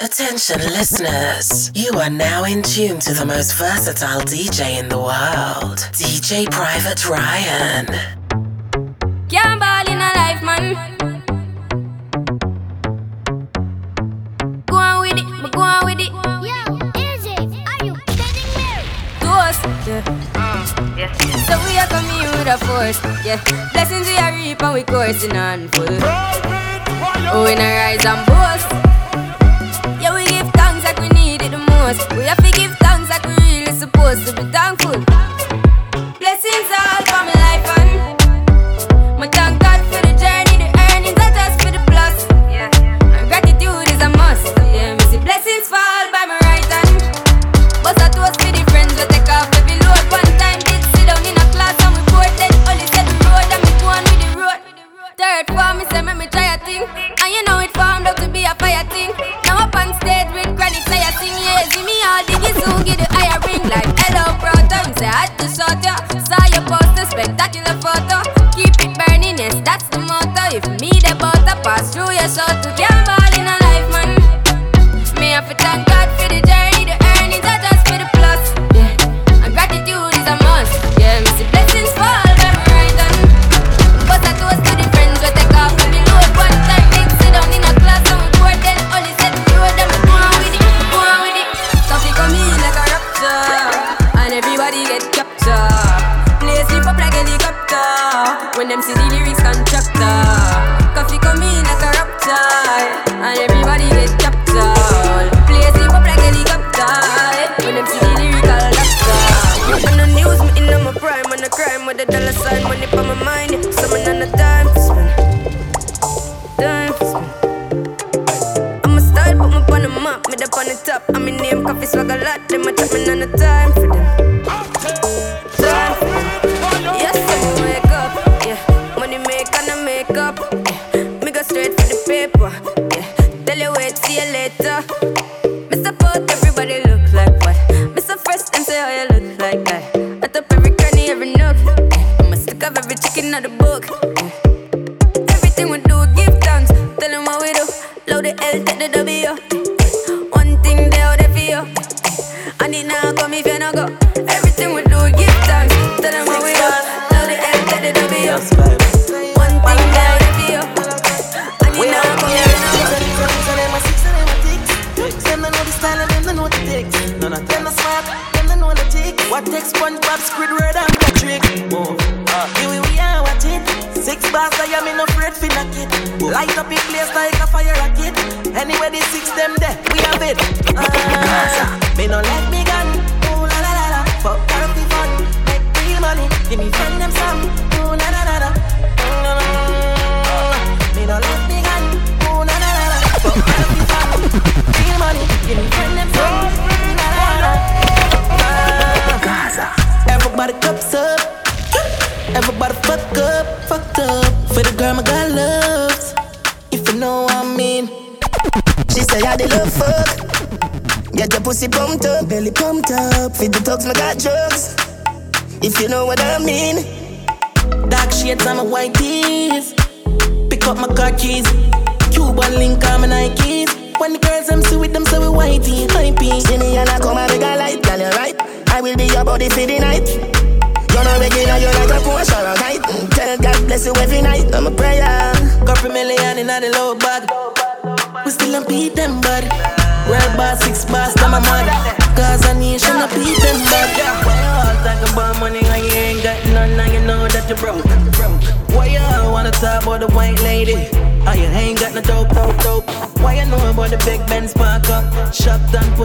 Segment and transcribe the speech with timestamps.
[0.00, 5.78] Attention listeners, you are now in tune to the most versatile DJ in the world,
[5.94, 7.86] DJ Private Ryan.
[9.28, 10.74] Can't ball in a life, man.
[14.66, 16.10] Go on with it, go on with it.
[16.10, 18.66] Yo, AJ, are you kidding me?
[19.20, 19.30] To
[19.86, 20.02] yeah.
[20.34, 21.12] Mm, yeah.
[21.46, 23.40] So we are coming with a force, yeah.
[23.72, 25.86] Blessings we are reaping, we coursing on full.
[25.86, 26.00] We
[27.30, 28.83] oh, rise and boast
[31.86, 32.12] most.
[32.16, 34.73] We have to give thanks like we really supposed to be thankful.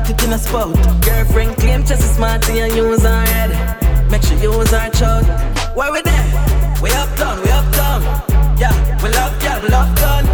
[0.09, 0.73] it in a.
[1.01, 2.01] Girlfriend claim just
[2.59, 4.09] and use her head.
[4.09, 5.23] Make sure use her.
[5.75, 6.25] Where we there?
[6.81, 8.01] We up done, we up done.
[8.57, 8.73] Yeah,
[9.03, 9.33] we love
[9.63, 10.25] we love gun.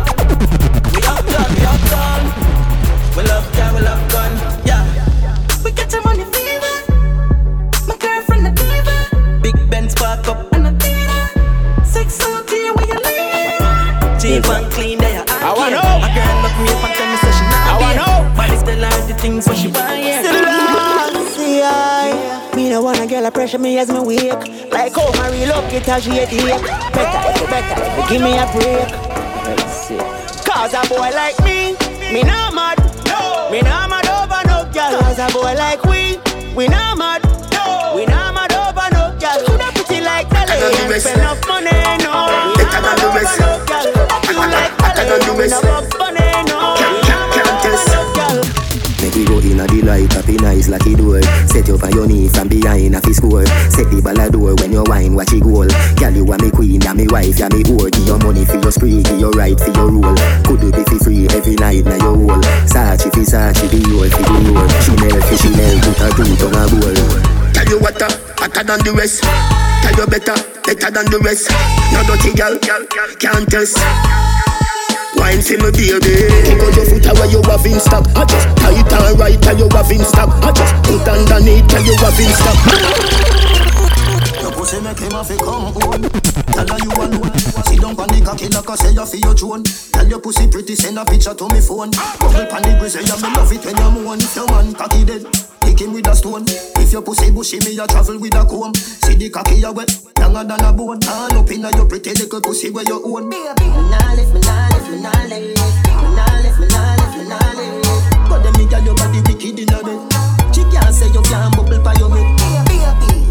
[0.94, 2.26] We up done, we up done.
[3.16, 4.32] We love we love gun.
[4.66, 4.84] Yeah,
[5.64, 6.76] we get your money fever.
[7.88, 9.40] My girlfriend a diva.
[9.42, 11.84] Big Benz spark up and a theater.
[11.84, 14.22] Six OT where you leave.
[14.22, 14.95] Cheap and clean.
[19.26, 20.22] things when she buy it.
[21.34, 24.44] See, I, me no wanna get a pressure me as me wake.
[24.72, 26.60] Like oh my relocate as she hate here.
[26.94, 27.76] Better, better,
[28.10, 28.90] give me a break.
[30.46, 31.74] Cause a boy like me,
[32.14, 32.78] me no mad.
[33.10, 33.50] No.
[33.52, 34.94] Me no mad over no girl.
[35.02, 36.18] Cause a boy like we,
[36.56, 37.22] we no mad.
[37.56, 37.94] No.
[37.96, 39.40] We no mad over no girl.
[39.46, 41.72] Who not pretty like Dale and spend enough money,
[42.06, 42.30] no.
[42.58, 43.88] We no mad over no girl.
[44.30, 45.62] You like Dale, we no
[45.98, 46.75] money, no.
[49.86, 51.22] We go in a light, nice like it door.
[51.48, 53.46] Set you on your knee from behind a fi score.
[53.70, 55.68] Set the ball a door when you wine, watch it goal.
[55.96, 57.92] Girl, you are me queen, ya me wife, ya me whore.
[57.92, 60.16] Give your money for your spree, give your right for your rule.
[60.46, 62.42] Could do be fi free every night na your whole.
[62.66, 64.70] Sachi fi Sachi, be your fi the roll.
[64.82, 66.98] Chanel fi Chanel, put a two tongue a goal.
[67.54, 68.10] Tell you what, uh,
[68.42, 69.22] hotter than the rest.
[69.22, 70.36] Tell you better,
[70.66, 71.50] better than the rest.
[71.94, 72.58] No dirty girl,
[73.20, 73.78] can't test.
[75.26, 76.30] Wine for me baby
[76.62, 79.68] out your foot away you have in stock I just tight and right tell you
[79.74, 83.55] have in stock I just put underneath tell you have in stock
[84.86, 86.06] make him have to come home.
[86.54, 87.34] Tell her you alone.
[87.66, 89.64] Sit down on the cocky like I say you feel your drone.
[89.66, 91.90] Tell your pussy pretty, send a picture to me phone.
[92.22, 94.22] Bubble pan the grizzly, yeah, me love it when you moan.
[94.22, 95.26] If your man cocky dead,
[95.66, 96.46] kick him with a stone.
[96.78, 98.78] If your pussy bushy, me a travel with a comb.
[98.78, 99.90] See the cocky you wet,
[100.22, 101.02] younger than a bone.
[101.02, 103.34] Turn up inna your pretty little pussy where you own.
[103.34, 105.58] Baby, me nah lift, me nah lift, me nah lift.
[105.98, 108.30] Me nah lift, me nah lift, me nah lift.
[108.30, 109.98] But them me girl your body wicked inna bed.
[110.54, 112.30] She can't say you can't bubble by your head.
[112.70, 112.86] Baby.
[112.86, 113.25] Let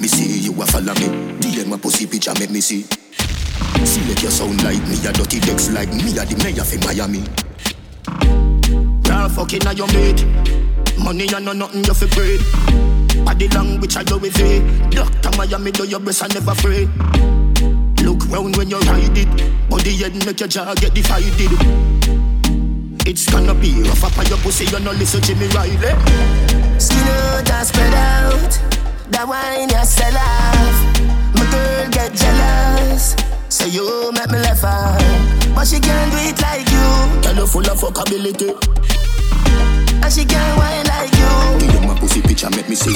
[0.00, 1.08] me see you a follow me.
[1.40, 2.82] DM my pussy picture make me see.
[3.84, 6.78] See make you sound like me a dirty dex like me a the mayor for
[6.86, 7.22] Miami.
[9.76, 9.86] Your
[10.98, 12.40] Money no nothing breed
[13.24, 14.18] Body language I do
[15.84, 16.88] your never afraid
[18.02, 19.70] Look round when you ride it.
[19.70, 22.41] Body head make your jaw get divided
[23.04, 25.76] It's gonna be rough up on your pussy You no listen Jimmy Riley
[26.78, 28.52] Skin out and spread out.
[29.10, 30.76] That wine you sell off.
[31.34, 33.14] My girl get jealous.
[33.48, 34.98] So you make me laugh out.
[35.54, 36.86] But she can't do it like you.
[37.22, 38.54] Girl you full of fuckability
[40.02, 41.70] And she can't wine like you.
[41.70, 42.94] Give my pussy picture, make me see.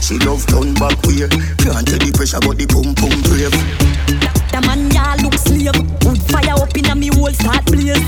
[0.00, 1.28] She love turn back way.
[1.60, 4.37] Can't tell the pressure, but the pum pum brave.
[4.58, 8.02] The man ya look slave Wood fire up in a me whole start blaze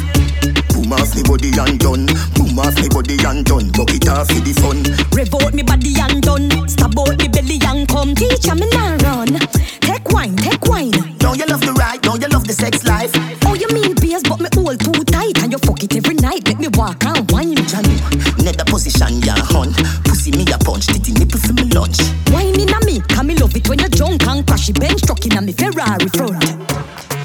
[0.75, 2.11] Boom off me body and done.
[2.35, 3.71] Boom off me body and done.
[3.71, 4.83] Bucket off for the fun.
[5.15, 8.99] Rev out me body and done Stab out me belly and come Teacher me nah
[9.07, 9.39] run
[9.79, 10.91] Take wine, take wine
[11.23, 12.03] Don't you love the ride?
[12.03, 13.15] Don't you love the sex life?
[13.47, 16.43] Oh you mean beers but me hold too tight And you fuck it every night
[16.47, 17.95] Make me walk and wine Johnny,
[18.43, 19.71] net the position ya hun.
[20.03, 21.99] Pussy me a punch, titty nipple for me lunch.
[22.33, 25.25] Wine in a me Cause me love it when you drunk and crashy bench truck
[25.27, 26.45] in a me Ferrari front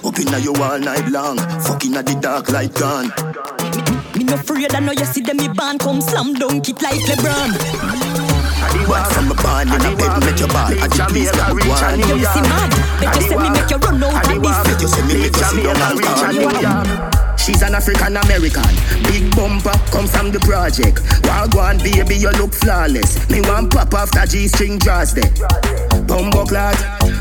[0.03, 1.37] Up inna you all night long.
[1.37, 3.11] Fucking at the dark light gone.
[4.17, 6.99] Me no afraid I know you see them me band come slam dunk it like
[7.01, 7.51] LeBron
[8.87, 10.73] Right from the barn in a bed, make your ball.
[10.73, 11.99] I just please get me one.
[11.99, 14.87] You see mad Bet you say me make you run out of this Bet you
[14.87, 17.14] say me make you sit down and call.
[17.37, 20.97] She's an African American, big bumper, come from the project.
[21.23, 23.29] Wagwan baby, you look flawless.
[23.29, 25.31] Me want pop after G-string draws there.
[26.15, 26.77] Clot,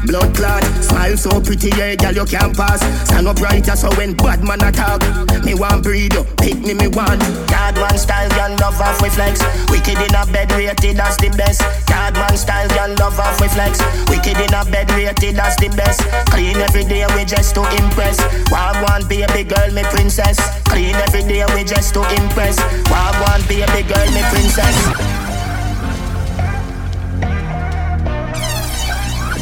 [0.06, 2.78] blood clot, smile so pretty, yeah, girl you can't pass.
[3.08, 5.02] Stand up right, so when bad man attack,
[5.44, 7.18] me want breed up, pick me, me want.
[7.50, 9.42] Card one style, girl love off with flex.
[9.70, 11.62] Wicked in a bed, rated as the best.
[11.90, 13.80] Card one style, girl love off with flex.
[14.06, 16.02] Wicked in a bed, rated as the best.
[16.30, 18.20] Clean every day, we just to impress.
[18.52, 20.38] Wagwan baby girl, me princess.
[20.68, 22.60] Clean every day, we just to impress.
[22.86, 25.23] Wagwan baby girl, me princess.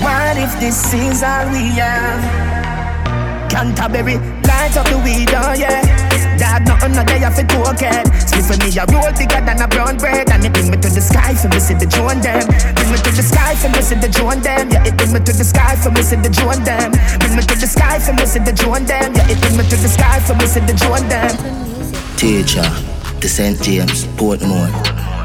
[0.03, 2.23] What if this is all we have?
[3.51, 6.03] Canterbury, light up the weed, oh yeah.
[6.39, 8.03] Dad, nothing no day off it token.
[8.19, 10.91] Split for me a roll bigger than a brown bread, and it bring me to
[10.91, 12.43] the sky for me see the drone them.
[12.75, 14.71] Bring me to the sky for me see the drone them.
[14.71, 16.91] Yeah, it bring me to the sky for me see the drone them.
[17.23, 19.15] Bring me to the sky for me see the drone them.
[19.15, 21.31] Yeah, it bring me to the sky for me see the drone them.
[22.19, 22.67] Teacher,
[23.21, 23.63] to St.
[23.63, 25.22] James, Portmore.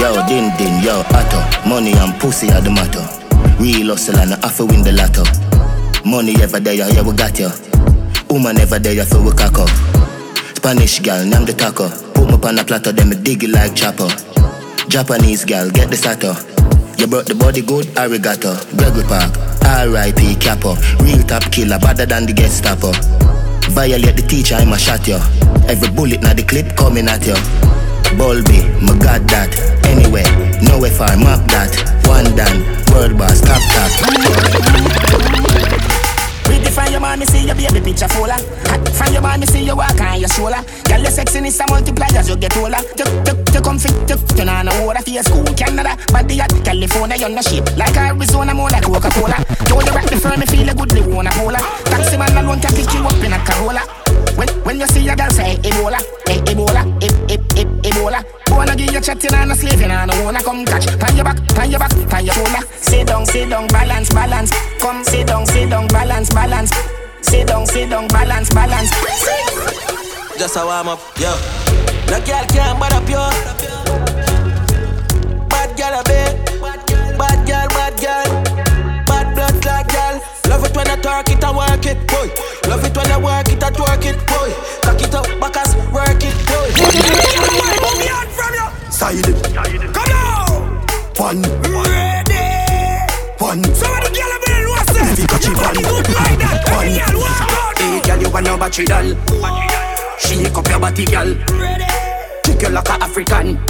[0.00, 1.40] Yo, din din, yo, atto.
[1.68, 3.02] Money and pussy are the matter.
[3.58, 5.24] Real hustle and I have to win the lotto.
[6.04, 7.50] Money ever there, yeah, we got ya.
[8.28, 9.70] Woman ever there, for we cock up.
[10.56, 11.88] Spanish gal, name the taco.
[12.12, 14.08] Put me on a platter, then me dig it like chopper.
[14.88, 16.34] Japanese gal, get the sato.
[16.98, 18.52] You brought the body good, arigato.
[18.76, 19.32] Gregory Park,
[19.64, 20.36] R.I.P.
[20.36, 20.76] Capo.
[21.00, 22.92] Real top killer, better than the Gestapo.
[23.72, 25.16] Violate the teacher, I'ma shot you.
[25.68, 27.34] Every bullet na the clip coming at you.
[28.14, 29.50] Bulby, me got that.
[29.86, 30.24] Anyway,
[30.62, 31.74] no if I map that.
[32.06, 32.62] One done,
[32.94, 33.90] word boss, tap tap.
[36.46, 38.38] Redefine your man, me see your baby picture fuller.
[38.94, 40.62] From your man, me see you walk on your shoulder.
[40.88, 42.78] Girl, your sexiness a multiply as you get older.
[42.96, 45.44] You, you, you come fit, you, you know no water for your school.
[45.58, 47.66] Canada, body at California, you're no shape.
[47.76, 49.36] Like Arizona, more like Coca-Cola.
[49.68, 51.60] Yo, you rock the firm, me feel a good, they wanna polar.
[51.90, 53.95] Taxi man alone can pick you up in a Corolla.
[54.36, 58.22] When, when you see a girl say Ebola, eh, Ebola, eh, eh, eh, Ebola.
[58.50, 60.86] Wanna give you chatting and a slaving and I wanna come catch.
[60.98, 62.62] Pan your back, pan your back, pan your shoulder.
[62.76, 64.50] Sit down, sit down, balance, balance.
[64.78, 66.70] Come sit down, sit down, balance, balance.
[67.22, 68.90] Sit down, sit down, balance, balance.
[70.38, 71.32] Just a warm up, yo.
[72.08, 73.30] No girl can't bad up yo.
[75.48, 76.45] Bad girl a bit.
[80.56, 82.32] Love it when I talk it and work it, boy.
[82.66, 84.48] Love it when I work it and twerk it, boy.
[84.80, 86.72] Cock it up, backers, work it, boy.
[87.84, 88.90] Put me out from you.
[88.90, 89.36] Side it.
[89.92, 90.80] Come on.
[91.20, 91.42] One.
[91.60, 92.40] Ready.
[93.36, 93.62] One.
[93.76, 95.12] Some of the girl have been lost there.
[95.12, 95.92] If you catch it, Nobody one.
[95.92, 96.64] good like that.
[96.72, 96.86] One.
[96.88, 97.76] Every girl walk out.
[97.78, 99.12] Hey, girl, you want no battery doll.
[100.18, 101.34] Shake up your body, girl.
[101.60, 101.84] Ready.
[102.44, 103.60] Kick you like a African.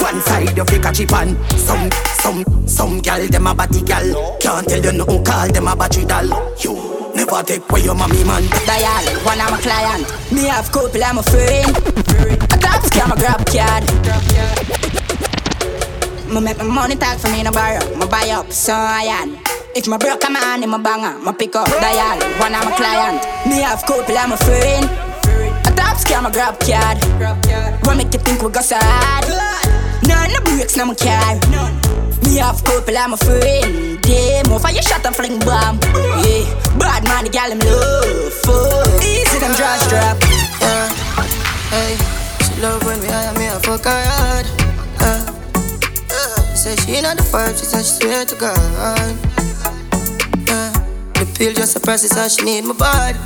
[0.00, 1.36] One side you fi catch it on.
[1.58, 1.90] Some,
[2.20, 4.38] some, some gal them a body gal.
[4.40, 6.54] Can't tell you nothing, call them a battery doll.
[6.58, 8.42] You never take away your mommy man.
[8.66, 10.06] Dial, one I'm a client.
[10.32, 11.76] Me have couple, I'm a friend.
[11.76, 13.84] A top scam, a grab card.
[16.32, 17.82] Me make my money talk for me no borrow.
[17.96, 19.38] Me buy up, so I am.
[19.74, 22.18] If my broke a man in my banger, me pick up dial.
[22.38, 23.24] One I'm a client.
[23.46, 24.84] Me have couple, I'm a friend.
[25.66, 26.98] A top scam, a grab card.
[27.84, 29.47] What make you think we go sad?
[30.08, 31.36] None no breaks, no my car.
[32.24, 34.00] Me have couple, I'm a friend.
[34.02, 35.78] Damn, off your shot and fling bomb.
[36.24, 36.48] Yeah,
[36.78, 38.32] bad man, the gal him love.
[38.42, 39.02] Fuck.
[39.04, 40.16] Easy them draws drop.
[40.60, 40.88] Yeah.
[41.70, 41.96] Hey,
[42.44, 44.46] she love when me hire me a fuck her hard.
[45.00, 45.24] Uh,
[46.10, 48.58] uh, say she not the first, she said she swear to God.
[50.48, 50.72] Yeah,
[51.14, 53.18] the pill just process how she need my body.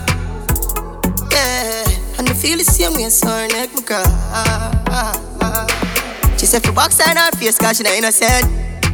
[1.30, 5.68] Yeah, and the feel the same way, so her neck me cry.
[6.42, 8.42] She said for box on her face, cause she not innocent.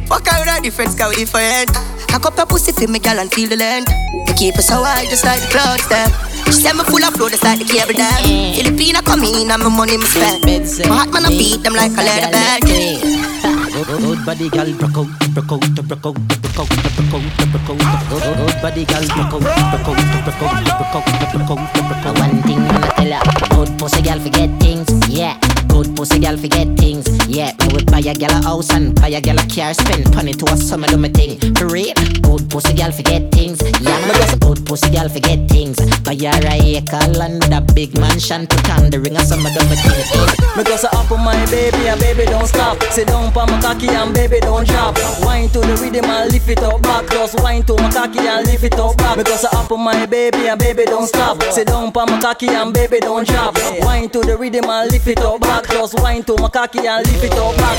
[0.05, 1.73] Fuck her with a different sky with different.
[2.05, 3.89] Cock up her pussy for me, girl, and feel the length.
[4.13, 6.13] Me keep her so high, just like the clouds, them.
[6.45, 8.21] She said me full of flow, just like the cable dam.
[8.53, 10.45] Filipina come in, and my money me spend.
[10.85, 12.69] My heart man, I beat them like a leather bag.
[12.69, 17.81] Good body gal, broke out, broke out, broke out, broke out, broke out, broke out.
[18.13, 22.13] Good body gal, broke out, broke out, broke out, broke out, broke out, broke out.
[22.13, 25.33] One thing I'ma tell ya, good pussy gal forget things, yeah.
[25.69, 27.53] Good pussy gal forget things, yeah.
[27.59, 30.33] Me would buy a gal a house and buy a gal a car, spend money
[30.33, 31.39] to a summer do me thing.
[31.55, 33.99] For real, good pussy gal forget things, yeah.
[34.07, 35.77] Me just good pussy gal forget things.
[36.01, 36.31] Buy a
[36.77, 40.57] acre land with a big mansion, put on the ring a summer do me thing.
[40.57, 42.81] Me just a up on my baby and baby don't stop.
[42.91, 44.97] Sit down pa my cocky and baby don't drop.
[45.21, 47.09] Wine to the rhythm and lift it up back.
[47.09, 49.17] Just wine to my cocky and lift it up back.
[49.17, 51.41] Me just a up on my baby and baby don't stop.
[51.51, 53.55] Sit down pa my cocky and baby don't drop.
[53.81, 55.58] Wine to the rhythm and lift it up back.
[55.67, 57.77] Just wine to my cocky and lift it up back.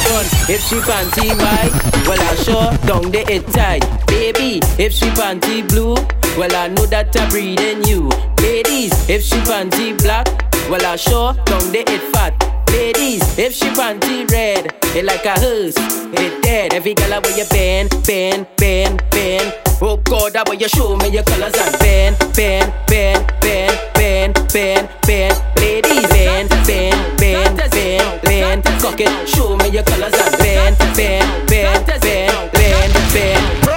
[0.48, 1.72] If she panty white,
[2.06, 3.84] well I sure down the it tight.
[4.06, 5.94] Baby, if she panty blue,
[6.38, 8.08] well I know that I breed in you.
[8.40, 10.26] Ladies, if she panty black,
[10.70, 12.49] well I sure down the it fat.
[12.72, 15.76] Ladies, if she panty red, it like a hearse,
[16.12, 16.74] it dead.
[16.74, 19.54] Every girl I where you bend, bend, bend, bend.
[19.82, 24.34] Oh God, I way you show me your colors and bend, bend, bend, bend, bend,
[24.52, 28.62] bend, bend, Ladies, bend, bend, bend, bend, been.
[28.80, 33.69] Cock it, show me your colors and bend, bend, bend, bend, bend, bend.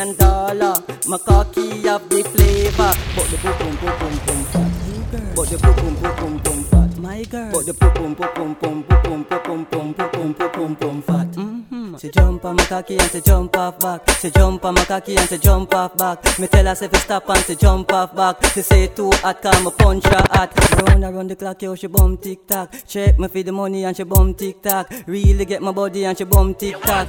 [0.00, 0.74] Million dollar,
[1.08, 2.92] my cocky have the flavor.
[3.14, 5.34] But the boom boom boom boom boom fat.
[5.36, 6.98] But the boom boom boom boom boom fat.
[6.98, 7.52] My girl.
[7.52, 10.74] But the boom boom boom boom boom boom boom boom boom boom boom boom boom
[10.74, 11.26] boom fat.
[11.32, 11.96] Mm-hmm.
[11.98, 14.08] She jump on my cocky and she jump off back.
[14.20, 16.38] She jump on my cocky and she jump off back.
[16.38, 18.42] Me tell her say fi stop and she jump off back.
[18.54, 20.52] She say too hot, come a punch her hot.
[20.82, 22.72] Round around the clock, yo, she bum tick tock.
[22.86, 24.90] Check me for the money and she bum tick tock.
[25.06, 27.08] Really get my body and she bum tick tock.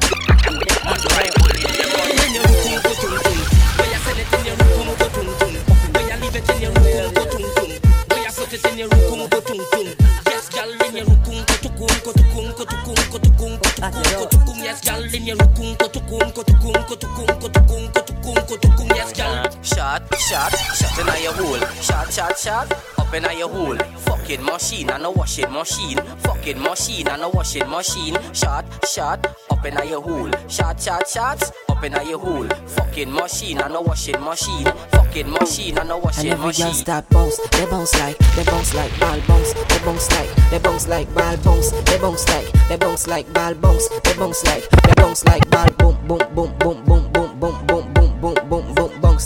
[8.52, 9.88] put it in your rukum kutung tung.
[10.28, 14.60] Yes, gal in your rukum kutukung kutukung kutukung kutukung kutukung kutukung.
[14.64, 18.90] Yes, gal in your rukum kutukung kutukung kutukung kutukung kutukung kutukung kutukung.
[18.96, 19.51] Yes, gal
[19.82, 21.60] shot, shot, shot in your hole.
[21.82, 23.78] Shot, shot, shot, up in your hole.
[24.06, 25.98] Fucking machine and a washing machine.
[26.20, 28.16] Fucking machine and a washing machine.
[28.32, 30.32] Shot, shot, up in your hole.
[30.48, 32.48] Shot, shot, shots, up in your hole.
[32.76, 34.66] Fucking machine and a washing machine.
[34.92, 36.66] Fucking machine and a washing and machine.
[36.68, 40.52] And every that bounce, they bounce like, they bounce like ball bounce, they bounce like,
[40.52, 44.44] they bounce like ball bounce, they bounce like, they bounce like ball bounce, they bounce
[44.46, 47.91] like, they bounce like ball boom, boom, boom, boom, boom, boom, boom, boom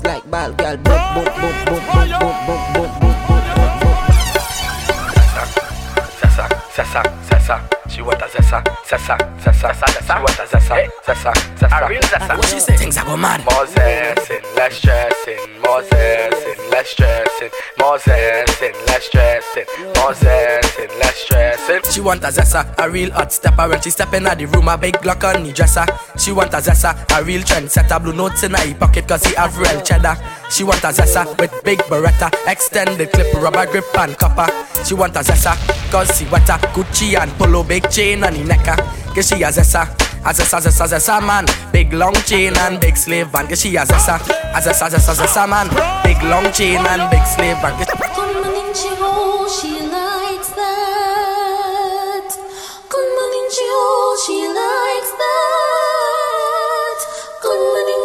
[0.01, 3.19] bounce like ball girl boom boom boom boom boom boom boom boom boom boom
[3.79, 3.95] boom.
[6.75, 7.84] Zessa.
[7.95, 10.03] She want a zessa, zessa, zessa, zessa.
[10.05, 10.75] She want a zessa,
[11.05, 11.81] zessa, zessa.
[11.81, 12.35] A real zessa.
[12.35, 12.75] What she say?
[12.75, 13.39] Things are go mad.
[13.45, 15.39] More zessing, less stressing.
[15.63, 17.51] More zessing, less stressing.
[17.79, 19.65] More zessing, less stressing.
[19.95, 21.45] More zessing, less stressing.
[21.89, 24.77] She want a zessa, a real hot stepper When she step in the room, a
[24.77, 25.85] big Glock on the dresser
[26.17, 29.33] She want a zessa, a real trend setter Blue notes in her pocket cause he
[29.35, 30.15] have real cheddar
[30.51, 34.47] She want a zessa with big beretta Extended clip, rubber grip and copper
[34.83, 35.55] She want a zessa,
[35.89, 39.11] cause she wetter Gucci and polo, big chain on the necker ah.
[39.13, 40.33] Cause she a zessa a ah.
[40.33, 43.85] zessa, zessa, ah, zessa man Big long chain and big slave band Cause she a
[43.85, 44.15] zessa
[44.53, 45.69] A zessa, zessa, zessa man
[46.03, 47.75] Big long chain and big slave band
[50.35, 52.29] likes that.
[52.89, 56.99] Good morning, oh, she likes that.
[57.41, 58.03] Good morning,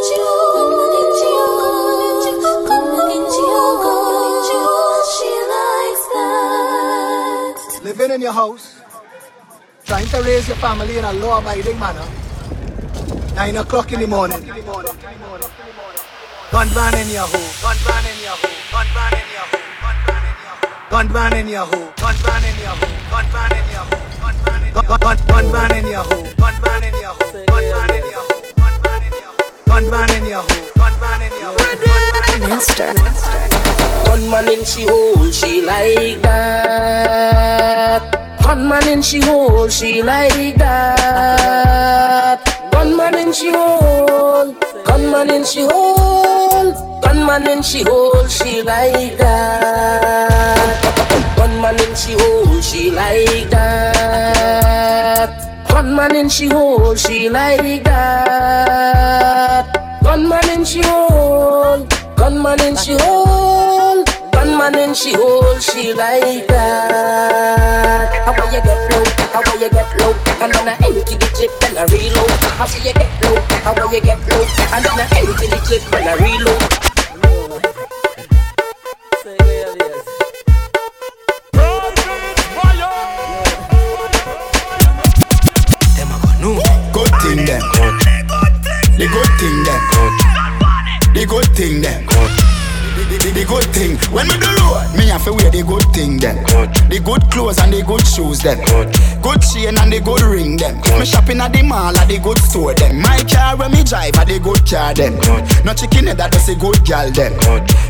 [0.71, 1.59] morning, she she oh,
[2.69, 3.25] good morning,
[5.17, 7.85] she likes that.
[7.85, 8.80] Living in your house,
[9.91, 12.07] trying to raise your family in a law-abiding manner.
[13.35, 14.39] Nine o'clock in the morning.
[14.39, 14.55] Gunman
[16.95, 21.91] in your hole, gunman in your hole, gunman in your hole, gunman in your hole,
[21.99, 27.11] gunman in your hole, gunman in your hole, gunman in your hole, gunman in your
[27.11, 28.39] hole, gunman in your hole,
[29.67, 32.47] gunman in your hole, gunman in your hole.
[32.49, 32.95] Master.
[34.07, 38.30] Gunman in she hole, she like that.
[38.43, 42.41] Gunman in she hole, she like that.
[42.73, 44.55] Gunman in she hole,
[44.85, 50.81] gunman in she hole, gunman in she hole, she like that.
[51.37, 55.31] Gunman in she hole, she like that.
[55.69, 59.67] Gunman in she hole, she like that.
[60.03, 64.05] Gunman in she hole, gunman in she hole,
[64.51, 68.11] gunman in she hole, she like that.
[68.25, 69.05] How will you get low?
[69.33, 70.13] How will you get low?
[70.43, 72.31] And then I empty the clip and I reload.
[72.59, 73.41] How will you get low?
[73.63, 74.43] How will you get low?
[74.75, 76.61] And then I empty the clip and I reload.
[86.93, 87.63] Good thing them.
[88.99, 89.83] The good thing them.
[91.15, 92.60] The good thing them.
[93.01, 96.21] The, the, good thing when me do road, me have to wear the good thing
[96.21, 96.37] them.
[96.93, 98.61] The good clothes and the good shoes them.
[99.25, 100.77] Good chain and the good ring them.
[101.01, 103.01] Me shopping at the mall at the good store them.
[103.01, 105.17] My car when me drive at the good car them.
[105.65, 107.33] No chicken head that does a good gal them.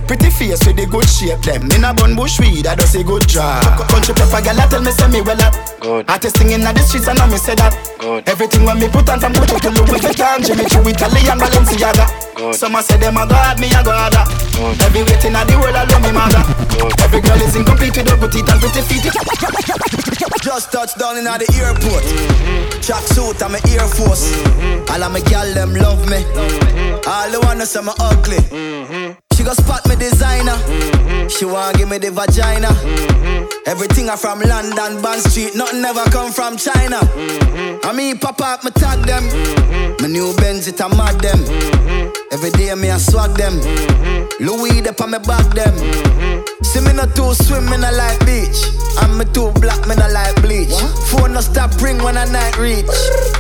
[0.07, 1.67] Pretty face with the good shape them.
[1.75, 3.67] In a bun bush weed that does a good job.
[3.91, 5.59] Country pepper gal tell me say me well up.
[5.83, 6.07] Good.
[6.07, 7.75] Artist singing at the streets and now me say that.
[8.31, 12.07] Everything when me put on from Gucci to Louis Vuitton, Jimmy Choo, Italian Balenciaga.
[12.55, 14.15] Some a say them a god, me a god.
[14.81, 16.43] Every waiting at the world alone me mother.
[17.05, 19.07] Every girl is incomplete without good teeth and pretty feet.
[20.43, 22.05] Just touched down in the airport.
[22.83, 24.33] Track suit and my Air Force.
[24.91, 26.25] All of my gal them love me.
[27.07, 28.41] All the wanna say ugly.
[29.35, 30.57] She go spot me designer.
[31.29, 32.69] She wanna give me the vagina.
[33.67, 35.55] Everything I from London, Bond Street.
[35.55, 37.01] Nothing ever come from China.
[37.85, 39.25] I mean, pop up, me tag them.
[40.01, 41.41] My new Benz, it a mad them.
[42.33, 43.61] Every day me I swag them.
[44.41, 45.75] Louis, they on me back them.
[46.65, 48.65] See me not too swim, me not like beach.
[49.03, 50.75] And me too black, me not like bleach.
[51.11, 52.87] Phone no stop ring when I night reach.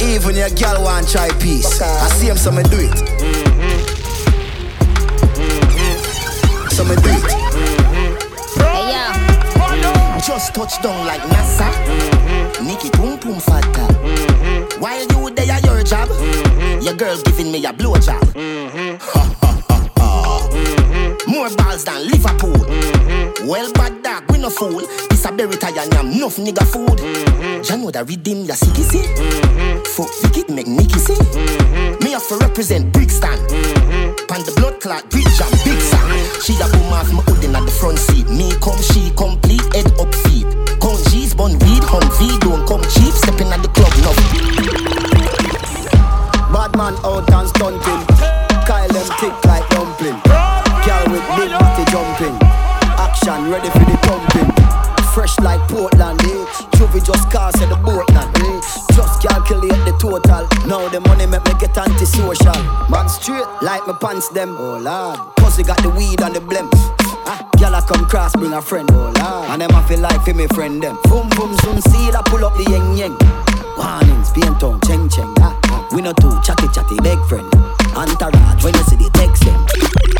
[0.00, 1.80] Even your girl want try peace.
[1.80, 2.98] I see him, so me do it.
[6.70, 7.32] So me do it.
[8.58, 10.20] Hey yo.
[10.26, 11.70] Just touch down like NASA.
[12.64, 13.84] Nikki pum pum fatta.
[14.78, 16.08] While you there at your job,
[16.82, 18.22] your girl giving me a blow job.
[21.30, 22.58] More balls than Liverpool.
[23.46, 24.82] Well bad dog, we no fool.
[25.08, 26.98] This a berry tie and yam enough nigga food.
[27.64, 29.06] Jah know that redeem ya sicky see.
[29.94, 31.14] Fuck wicked make Nicky see.
[32.02, 33.38] Me have to represent Brixton.
[34.26, 36.18] Pan the blood clot bridge and big sound.
[36.42, 38.26] She a boom off my hoodin at the front seat.
[38.26, 40.50] Me come, she complete head up feet.
[40.82, 43.14] Come G's bun weed, hum V don't come cheap.
[43.14, 44.10] Stepping at the club no.
[46.50, 48.02] Bad man out and stunting.
[48.66, 50.18] Kyle them thick like dumpling.
[51.20, 52.36] With big body jumping.
[52.96, 54.50] Action ready for the pumping.
[55.12, 56.46] Fresh like Portland, eh?
[56.78, 58.60] Juvie just cast at the boat land, eh?
[58.94, 60.46] Just calculate the total.
[60.66, 62.54] Now the money make me get antisocial.
[62.88, 64.56] Man straight like my pants them.
[64.58, 65.18] Oh lord.
[65.36, 66.68] Pussy got the weed and the blem.
[67.26, 69.50] Ah, Gyal a come cross, bring a friend, oh lord.
[69.50, 70.96] And them a feel like fi me friend them.
[71.04, 73.16] Boom boom zoom, see I pull up the yeng yeng.
[73.76, 75.34] Warnings, paint on, cheng cheng.
[75.40, 75.88] Ah, ah.
[75.92, 77.52] We no too chatty chatty, big friend.
[77.96, 80.19] Entourage, when you see the text them.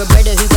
[0.00, 0.49] A brother who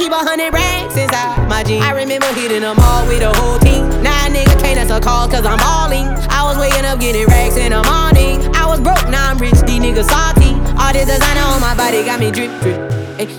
[0.00, 1.84] keep a hundred racks inside my jeans.
[1.84, 3.84] I remember hitting them all with a whole team.
[4.00, 6.08] Now a nigga can't answer calls cause I'm balling.
[6.32, 8.40] I was waking up getting racks in the morning.
[8.56, 10.56] I was broke, now I'm rich, these niggas salty.
[10.80, 12.80] All this designer on my body got me drip, drip.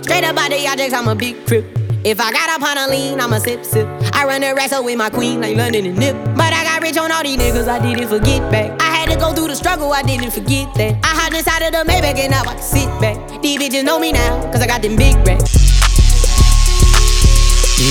[0.06, 1.66] Straight up out the objects, I'm a big crip.
[2.04, 3.88] If I got up on a lean, I'ma sip, sip.
[4.14, 6.16] I run the up with my queen, like London and Nip.
[6.38, 8.80] But I got rich on all these niggas, I didn't forget back.
[8.80, 10.94] I had to go through the struggle, I didn't forget that.
[11.04, 13.42] I hopped inside of the Maybach and now I can sit back.
[13.42, 15.61] These bitches know me now, cause I got them big racks.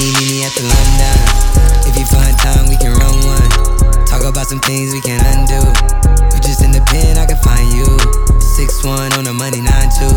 [0.00, 1.18] Meet me at the London.
[1.84, 3.50] If you find time, we can run one.
[4.08, 5.60] Talk about some things we can undo.
[6.32, 7.84] You just in the pen, I can find you.
[8.40, 10.16] Six one on the money, nine two.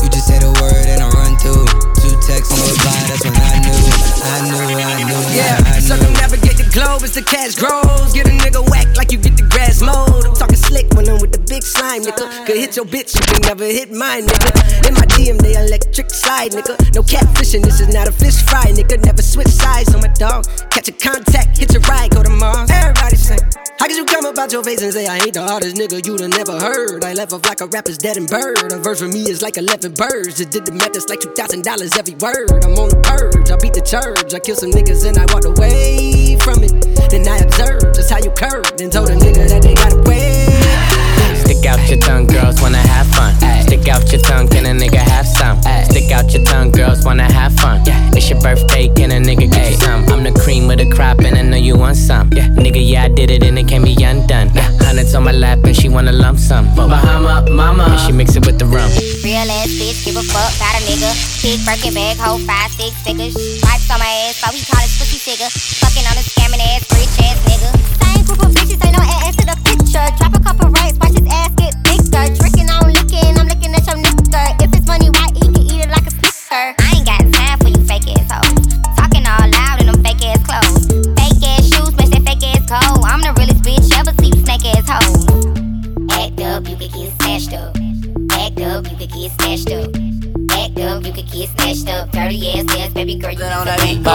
[0.00, 1.89] You just say the word and I run through.
[2.30, 3.74] Two texts, no reply, that's when I knew.
[4.22, 8.12] I knew, I knew, Yeah, I circumnavigate the globe as the cash grows.
[8.12, 10.24] Get a nigga whack like you get the grass mowed.
[10.24, 12.46] I'm talking slick when I'm with the big slime, nigga.
[12.46, 14.86] Could hit your bitch, you can never hit mine, nigga.
[14.86, 16.78] In my DM, they electric slide, nigga.
[16.94, 19.02] No catfishing, this is not a fish fry, nigga.
[19.04, 20.46] Never switch sides on my dog.
[20.80, 22.70] Catch a contact, hit your ride, go to Mars.
[22.70, 23.38] Everybody sing.
[23.78, 26.20] How could you come about your face and say I ain't the hardest nigga you'd
[26.20, 27.04] have never heard?
[27.04, 28.72] I left off like a rapper's dead and bird.
[28.72, 30.38] A verse for me is like 11 birds.
[30.38, 31.68] Just did the math, it's like $2,000
[32.00, 32.64] every word.
[32.64, 34.32] I'm on the purge, I beat the church.
[34.32, 36.72] I kill some niggas and I walked away from it.
[37.12, 40.48] Then I observed just how you curved and told a nigga that they gotta wait.
[41.44, 43.36] Stick out your tongue, girls wanna have fun.
[43.68, 45.60] Stick out your tongue, can a nigga have some?
[45.84, 47.84] Stick out your tongue, girls wanna have fun.
[48.16, 49.99] It's your birthday, can a nigga get you some?
[55.20, 56.64] On my lap, and she wanna lump sum.
[56.74, 58.88] Bahama, mama, and she mix it with the rum.
[59.22, 61.12] Real ass bitch, give a fuck, got a nigga.
[61.44, 63.36] Big Birkin bag, hold five, six figures.
[63.36, 65.50] Wipes on my ass, so we call it pussy figure.
[65.52, 67.68] Fucking on a scamming ass, rich ass nigga.
[68.00, 70.04] Same group of bitches, ain't no ass to the picture.
[70.16, 70.96] Drop a couple rights,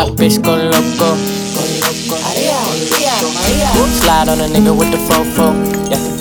[0.08, 0.42] know that beat.
[0.42, 1.16] Pop bitch go loco.
[4.02, 5.54] Slide on a nigga with the fofo.
[5.90, 6.15] Yeah,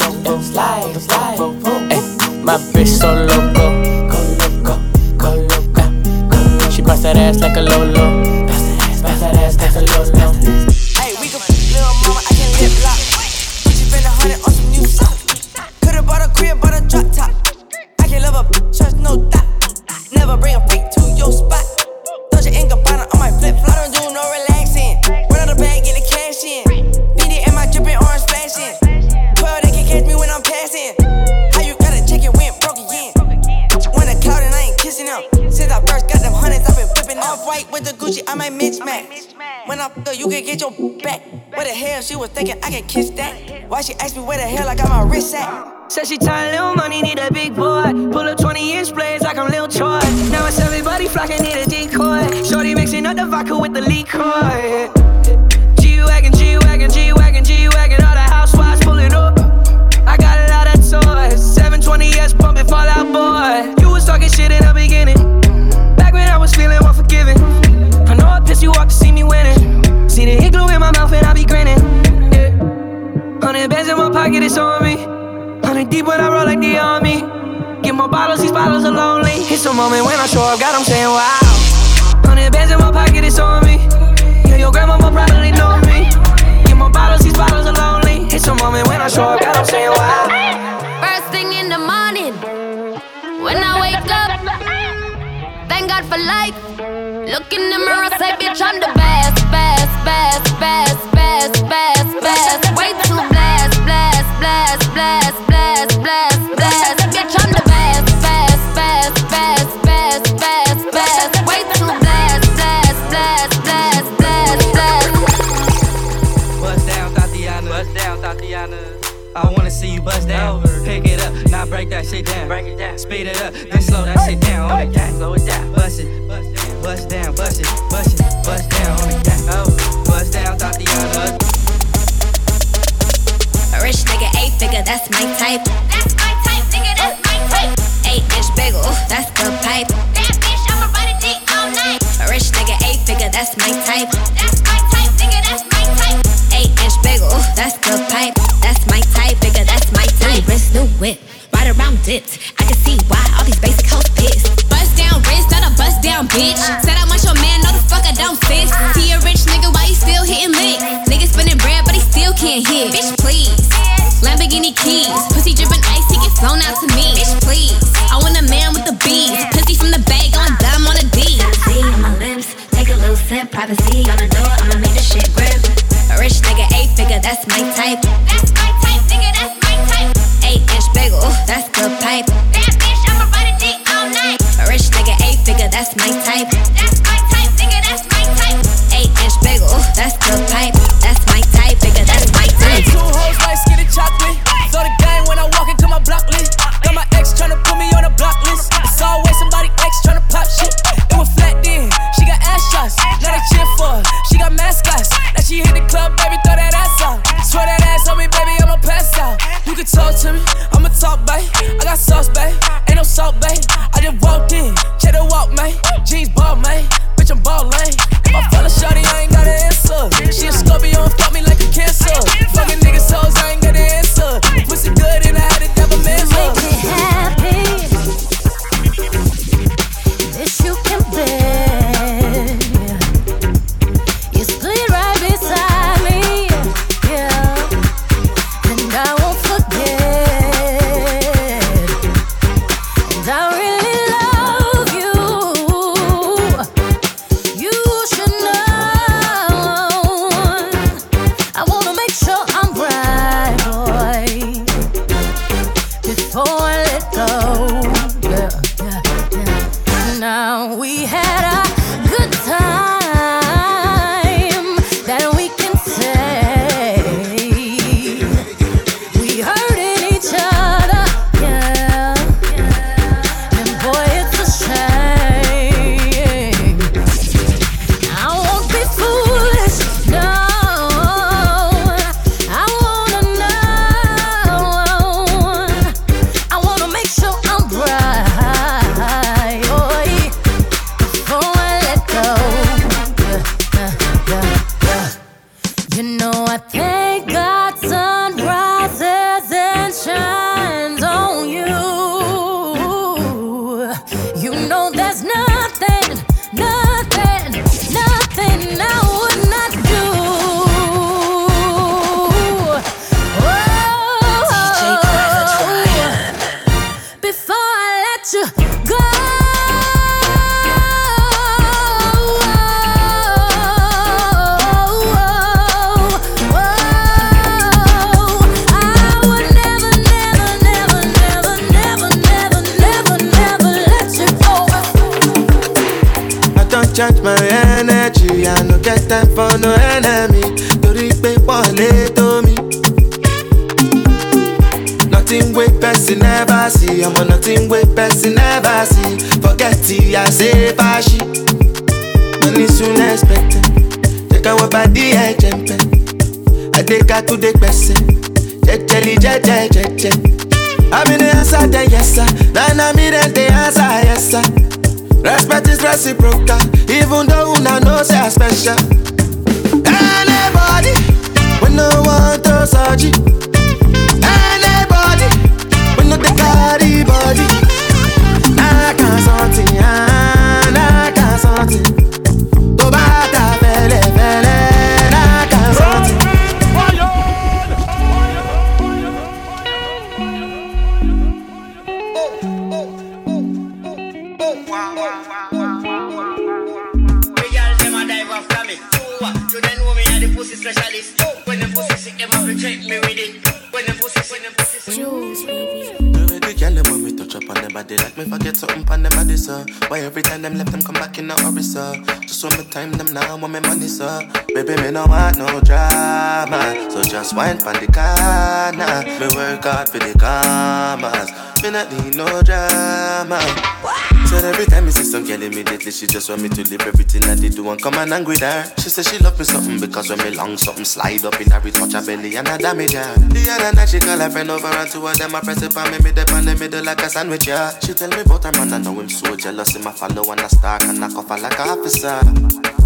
[426.24, 428.64] just want me to leave everything that they do and come and angry her.
[428.80, 431.60] She say she love me something because when me long something slide up in her,
[431.60, 433.12] touch her belly and I damage her.
[433.28, 435.76] The other night she call her friend over and two of them I press it
[435.76, 437.78] on me, dip on the middle like a sandwich, yeah.
[437.80, 439.76] She tell me about her man, I know him so jealous.
[439.76, 442.16] Him I follow and I stalk and I cuff her like a officer.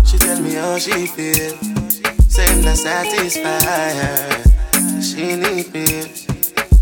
[0.03, 1.55] She tell me how she feel,
[2.27, 4.51] say him not satisfied.
[4.99, 6.11] She need me,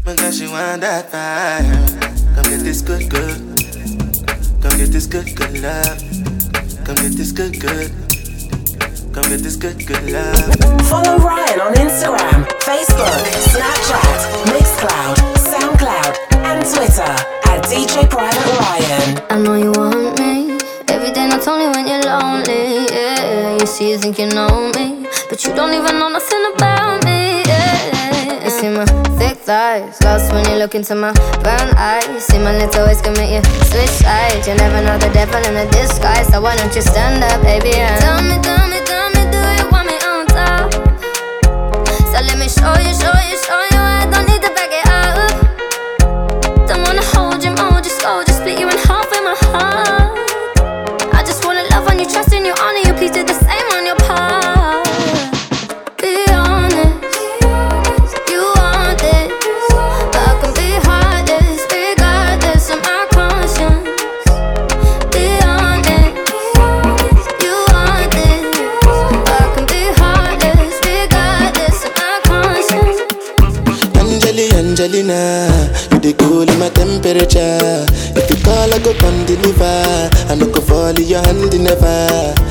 [0.09, 1.69] because she want that fire.
[2.33, 3.45] Come get this good, good.
[4.65, 6.06] Come get this good, good love.
[7.07, 7.91] Come get this good, good.
[9.15, 10.91] Come get this good, good love.
[10.91, 14.19] Follow Ryan on Instagram, Facebook, Snapchat,
[14.51, 17.15] Mixcloud, Soundcloud, and Twitter
[17.47, 19.23] at DJ Private Ryan.
[19.31, 22.87] I know you want me every day, not only when you're lonely.
[22.91, 26.76] Yeah, you see, you think you know me, but you don't even know nothing about
[29.57, 32.27] thighs, lost when you look into my brown eyes.
[32.27, 33.43] See my little ways can make you
[33.73, 34.47] switch sides.
[34.47, 37.73] You never know the devil in a disguise, so why don't you stand up, baby?
[37.73, 38.66] And tell me, tell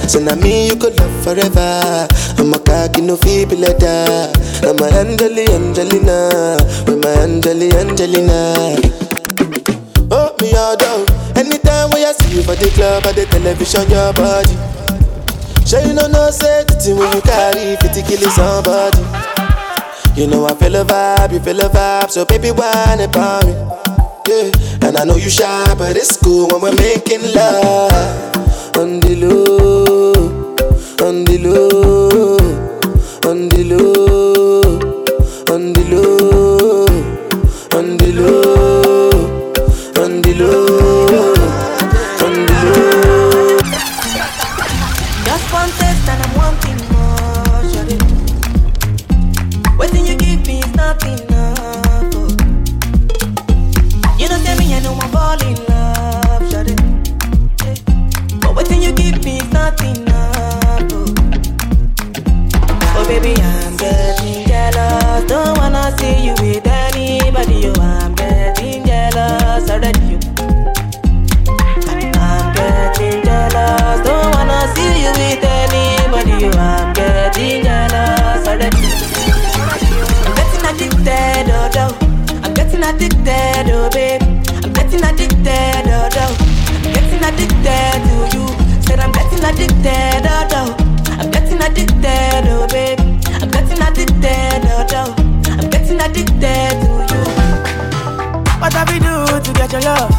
[0.07, 2.07] So now me you could love forever.
[2.37, 4.31] I'm a cocky no feeble letter.
[4.63, 8.77] I'm a Angeli, Angelina, with my Angeli, Angelina.
[10.11, 11.05] Oh me all down.
[11.35, 14.55] Anytime when I see you for the club or the television, your body.
[15.65, 19.01] Sure you know no safety when you carry 50 killing somebody.
[20.15, 23.53] You know I feel a vibe, you feel a vibe, so baby whine about me.
[24.27, 24.51] Yeah,
[24.87, 28.35] and I know you shy, but it's cool when we're making love
[28.77, 29.94] on the low,
[31.01, 32.37] on the low,
[33.29, 33.63] on the
[89.65, 90.75] addicted, oh, oh.
[91.19, 92.99] I'm getting addicted, oh, babe.
[93.41, 95.15] I'm getting addicted, oh, oh.
[95.59, 97.23] I'm getting addicted to you.
[98.59, 100.11] What have we do to get your love?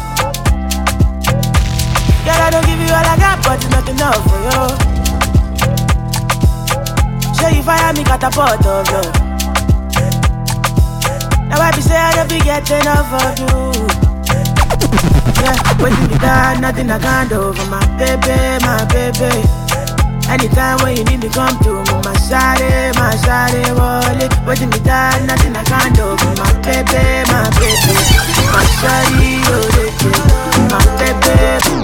[2.25, 4.67] Girl, I don't give you all I got, but it's not enough for you.
[7.39, 9.13] Show you fire me catapult of love.
[11.47, 14.06] Now I be say I don't be getting enough of you.
[15.41, 19.31] Yeah, waiting me down, nothing I can't do for my baby, my baby.
[20.29, 24.31] Anytime when you need me, come to me, my shawty, my shawty, wallet.
[24.45, 27.95] Waiting me down, nothing I can't do for my baby, my baby,
[28.51, 31.76] my shawty, oh, my baby.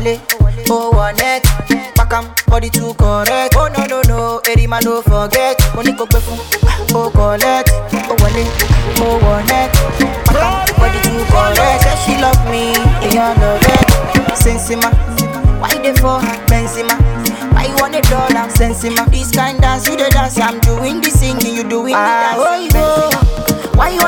[0.00, 1.42] Oh wale, oh one net.
[1.94, 3.54] Pack 'em, body too correct.
[3.56, 5.58] Oh no no no, every man no forget.
[5.74, 6.18] Money go pay
[6.64, 7.70] ah, oh collect,
[8.08, 8.44] oh wale,
[9.04, 9.70] oh one net.
[10.26, 11.82] Pack 'em, body too correct.
[11.84, 12.72] Say she love me,
[13.14, 13.88] yeah love it.
[14.36, 14.90] Sensima,
[15.60, 16.96] why they for Benzema?
[17.52, 18.48] Why you want a dollar?
[18.48, 20.38] Sensima, this kind dance you the dance.
[20.38, 22.40] I'm doing the singing, you doing the ah, dance.
[22.40, 24.00] Oh you go, why you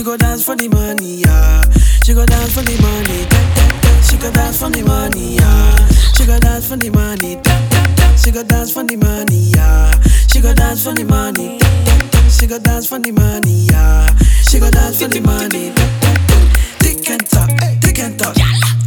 [0.00, 1.60] She go dance for the money, yeah.
[2.02, 4.00] She go dance for the money, da, da, da.
[4.00, 5.76] She go dance for the money, yeah.
[6.16, 8.16] She go dance for the money, da, da, da.
[8.16, 9.92] She go dance for the money, yeah.
[10.26, 12.28] She go dance for the money, da, da, da.
[12.32, 14.08] She go dance for the money, yeah.
[14.48, 16.38] She go dance for the money, da, da, da.
[16.80, 17.50] Tick and talk,
[17.84, 18.34] tick and talk,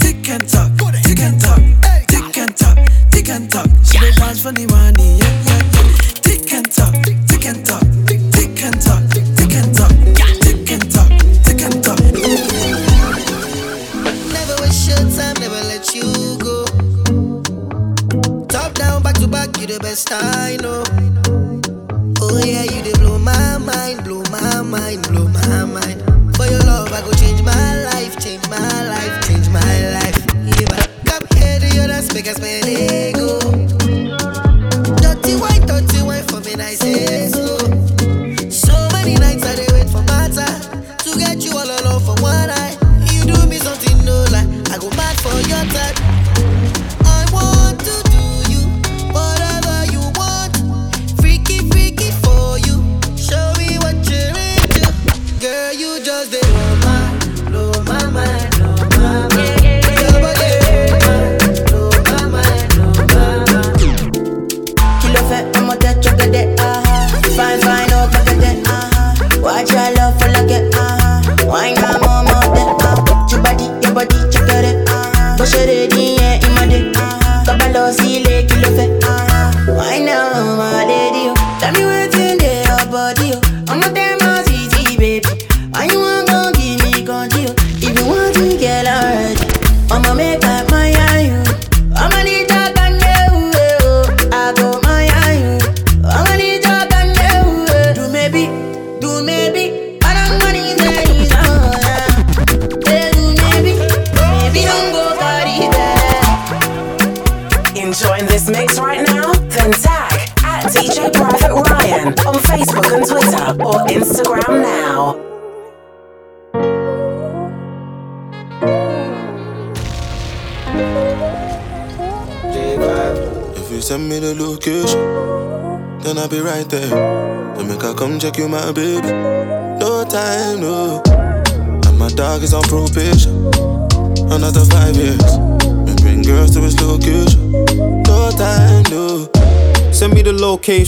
[0.02, 0.72] tick and talk,
[1.06, 1.62] tick and talk,
[2.10, 2.78] tick and talk,
[3.14, 3.70] tick and talk.
[3.86, 5.43] She go dance for the money, yeah,
[19.64, 20.84] you the best I know.
[22.22, 26.04] Oh yeah, you they blow my mind, blow my mind, blow my mind.
[26.36, 30.20] For your love, I go change my life, change my life, change my life.
[30.60, 32.63] Yeah, come here to your dance, make spend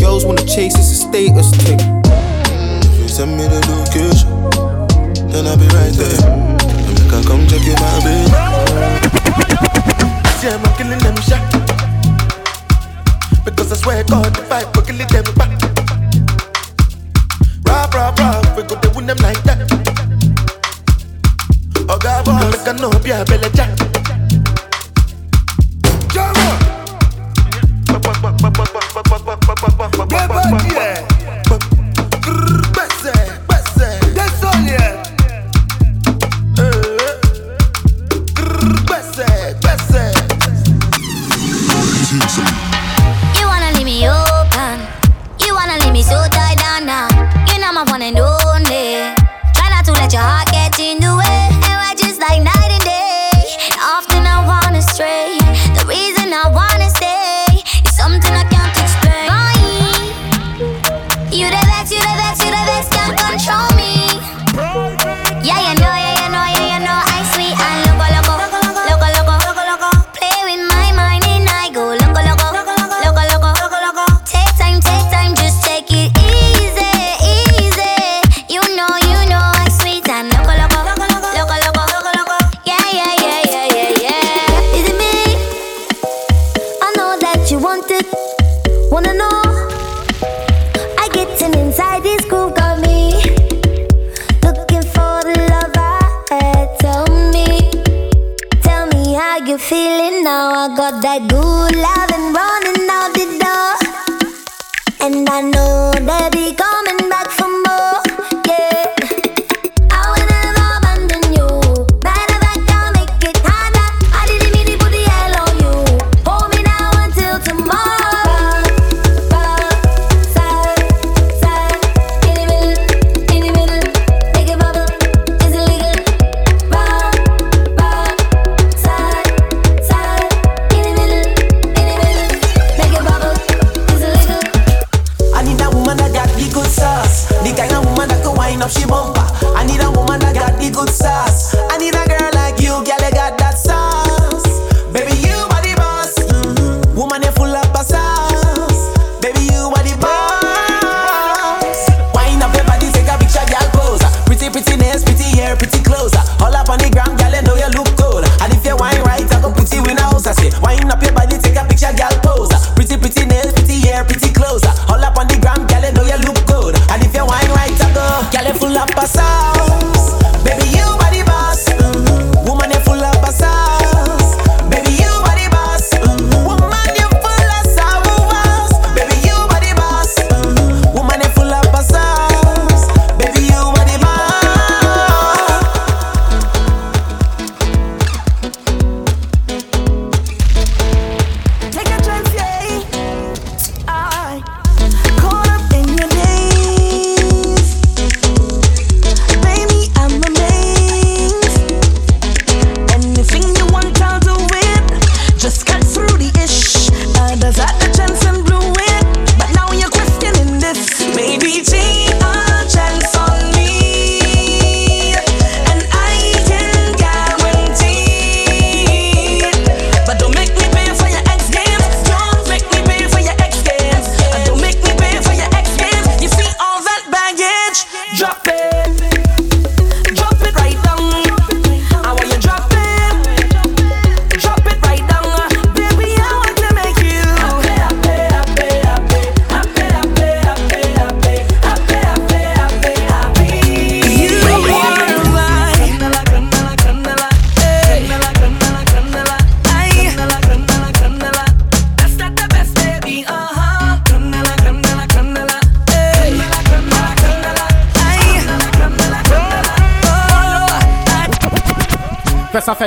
[0.00, 1.78] Girls wanna chase, it's a status thing.
[2.84, 4.30] If you send me the location,
[5.30, 6.20] then I'll be right there.
[6.56, 8.30] To make her come check you, my baby.
[10.38, 11.42] See, I'm killing them shot.
[13.44, 15.50] Because I swear God, if I go killing them back.
[17.66, 19.58] Rah, rah, rah, we go to win them like that.
[21.88, 23.85] Oh, God, boy, make a no be a belly jack.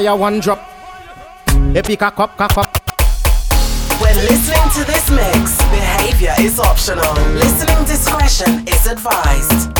[0.09, 0.59] fire one drop.
[1.75, 2.55] Epic a cup, cup.
[4.01, 7.13] When listening to this mix, behavior is optional.
[7.33, 9.78] Listening discretion is advised.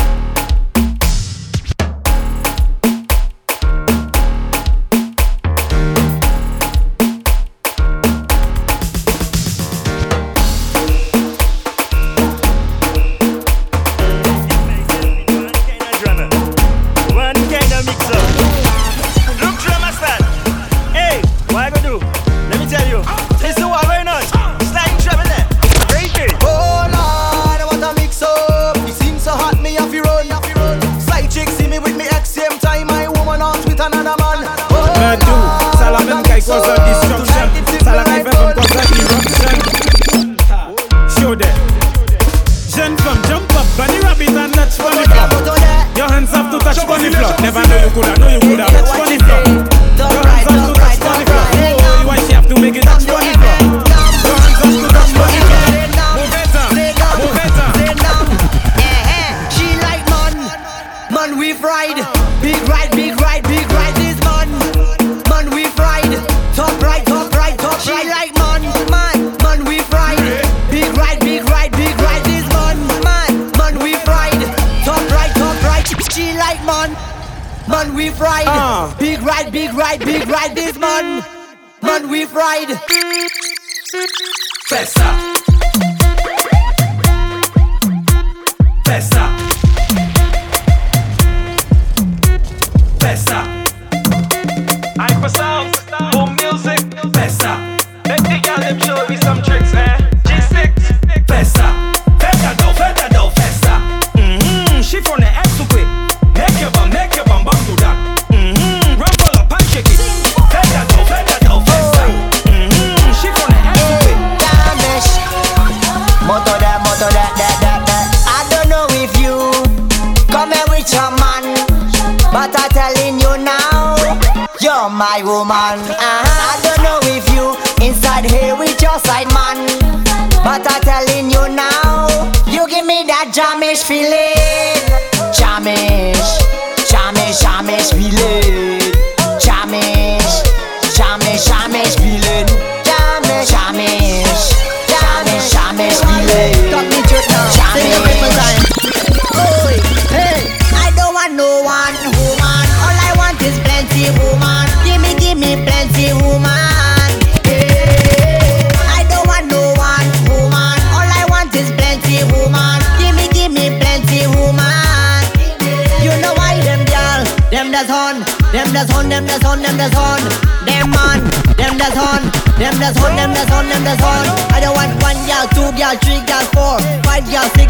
[175.80, 177.69] gal, three got four, five gal, six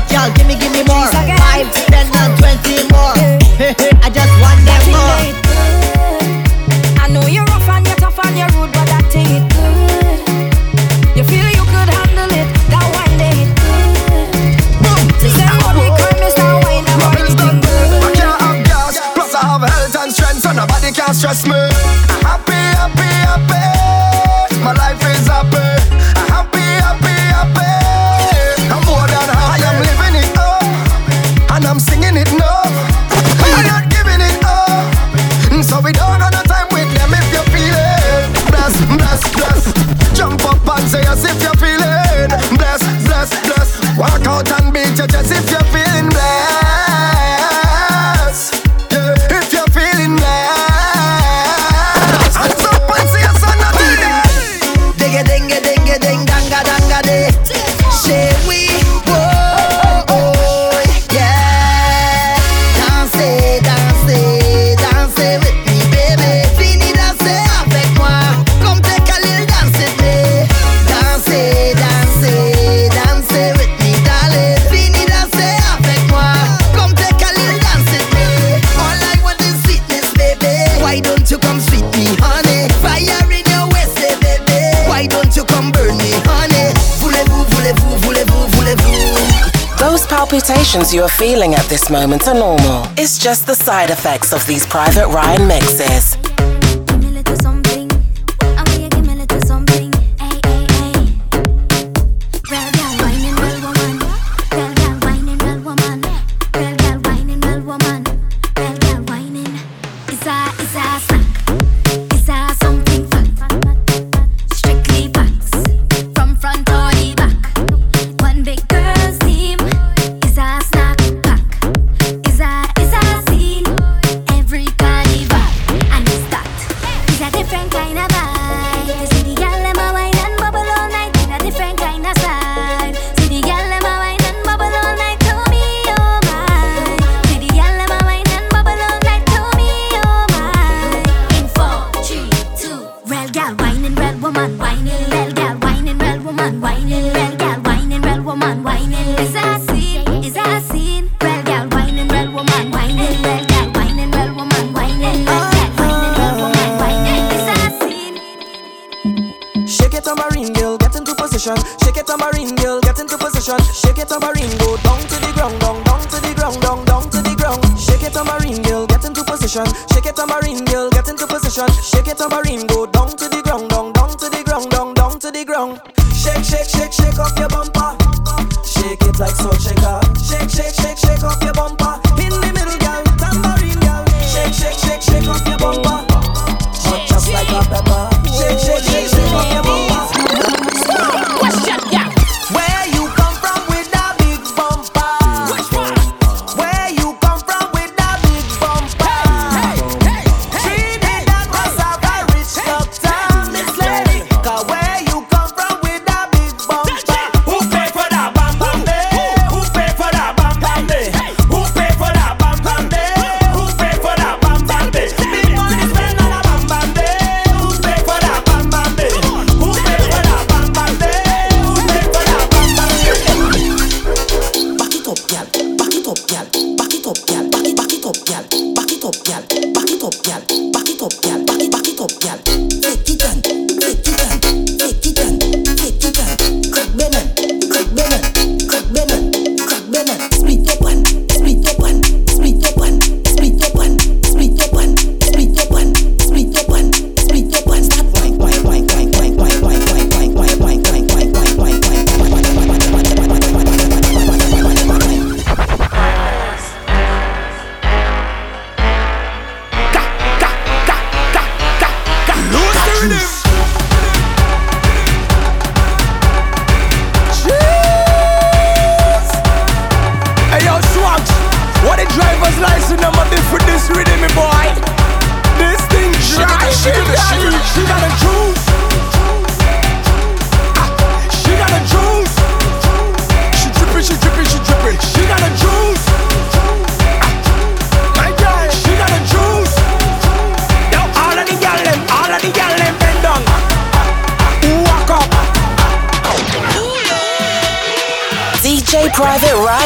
[91.21, 92.91] feeling at this moment are normal.
[92.97, 96.30] It's just the side effects of these private Ryan mixes.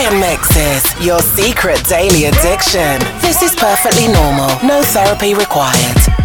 [0.04, 2.98] Ryan mixes your secret daily addiction.
[3.20, 4.48] This is perfectly normal.
[4.62, 6.23] No therapy required.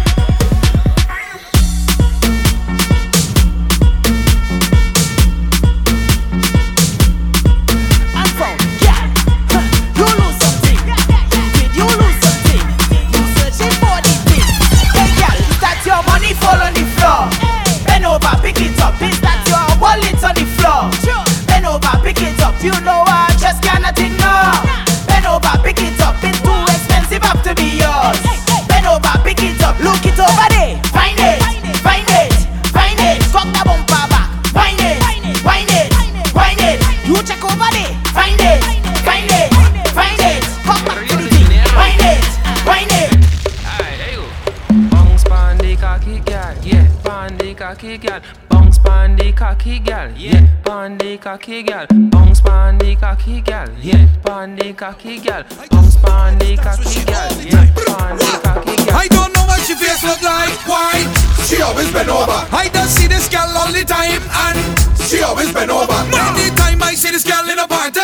[51.30, 56.56] cocky gal, bounce pon the cocky gal, yeah, pon the cocky gal, bounce pon the
[56.56, 58.96] cocky gal, yeah, pon the cocky gal.
[58.98, 61.06] I don't know what she face look like, why?
[61.46, 62.34] She always bend over.
[62.50, 64.18] I just see this gal all the time,
[64.50, 64.58] and
[65.06, 65.94] she always bend over.
[66.10, 68.02] Many time I see this gal in a party,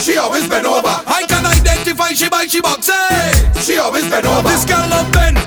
[0.00, 0.88] she always bend over.
[0.88, 2.96] I can identify she by she boxy.
[3.60, 4.48] she always bend over.
[4.48, 5.43] This gal love bend.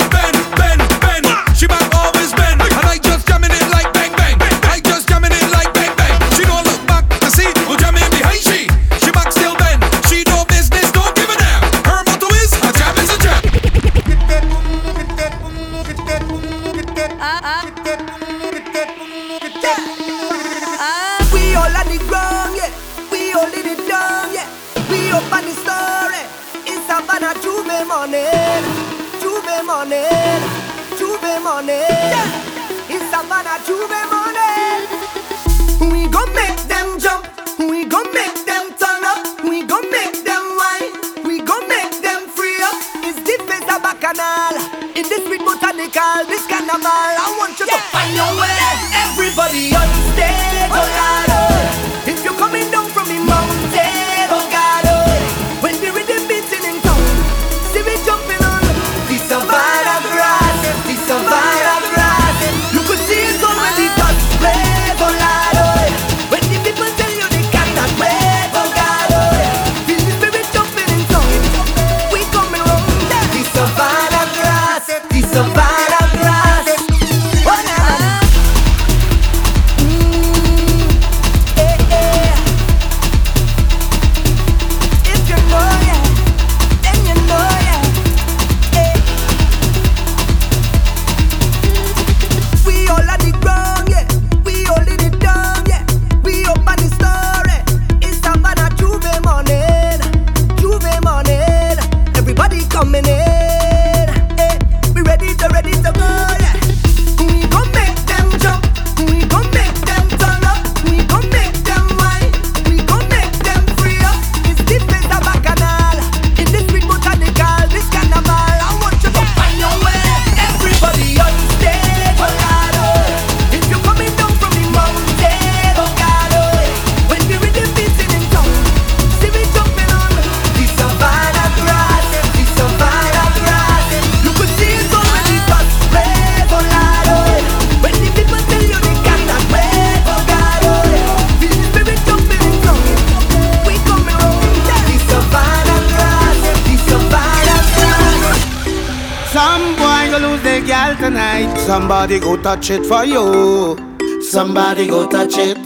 [152.48, 153.76] touch it for you.
[154.22, 155.58] Somebody go touch it.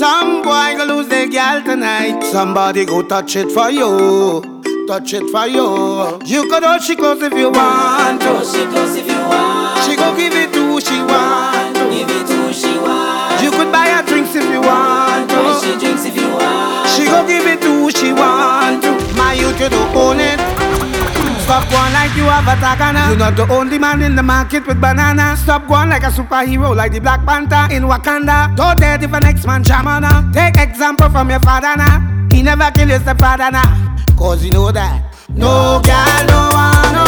[0.00, 2.24] Some boy go lose the gal tonight.
[2.24, 4.42] Somebody go touch it for you.
[4.88, 6.18] Touch it for you.
[6.24, 8.32] You could hold she close if you want to.
[8.52, 9.78] She close if you want.
[9.84, 11.76] She go give it to who she want.
[11.94, 13.40] Give it to who she want.
[13.40, 15.40] You could buy her drinks if you want to.
[15.62, 16.88] She drinks if you want.
[16.96, 18.90] She go give it to who she want to.
[19.14, 20.61] My youth, you don't own it.
[21.44, 23.08] Stop going like you have a takana.
[23.08, 25.36] You're not the only man in the market with banana.
[25.36, 28.54] Stop going like a superhero, like the Black Panther in Wakanda.
[28.56, 30.32] Don't date if an next man shamana.
[30.32, 32.28] Take example from your father now.
[32.32, 33.96] He never killed his father now.
[34.16, 35.02] Cause you know that.
[35.28, 36.94] No girl, no one.
[36.94, 37.01] No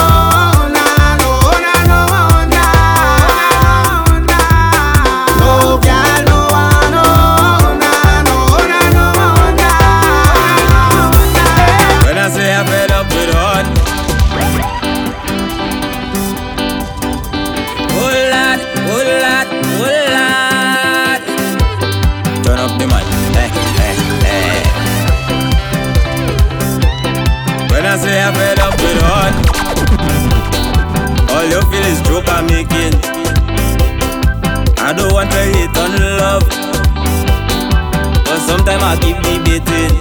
[38.85, 39.95] sometimes I keep debating.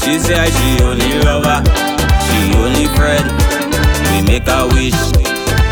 [0.00, 1.62] She say she only lover,
[2.24, 3.26] she only friend.
[4.10, 4.98] We make a wish,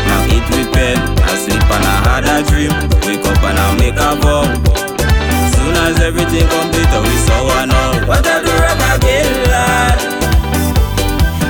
[0.05, 0.97] now eat with pen.
[1.19, 2.71] I sleep and I had a dream,
[3.05, 4.45] wake up and I make a vow.
[5.53, 8.07] Soon as everything complete, we saw one out.
[8.07, 9.97] What I do wrong again, lad?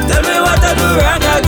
[0.08, 1.41] Tell me what I do wrong again.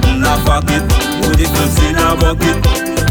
[0.00, 0.82] The garden a fuck it,
[1.22, 2.58] put the clothes in a bucket.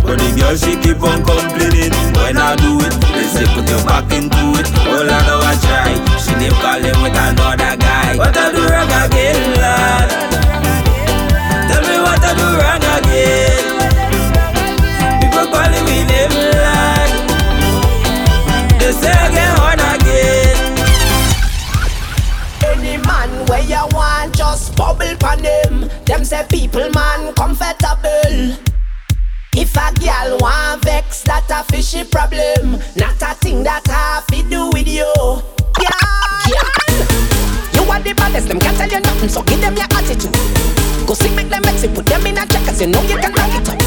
[0.04, 2.94] But the girl she keep on complaining when I do it.
[3.16, 4.68] They say put your back into it.
[4.92, 5.96] All I know I try.
[6.20, 8.18] She name calling with another guy.
[8.20, 9.33] What I do wrong again,
[26.74, 28.58] People man comfortable.
[29.54, 32.82] If a gal want vex, that a fishy problem.
[32.98, 35.06] Not a thing that have to do with you.
[35.78, 35.94] Yeah,
[36.50, 36.66] yeah.
[37.78, 40.34] You are the baddest, them can't tell you nothing, so give them your attitude.
[41.06, 43.30] Go see, make them messy, put them in a check, cause you know you can
[43.38, 43.78] rock it up.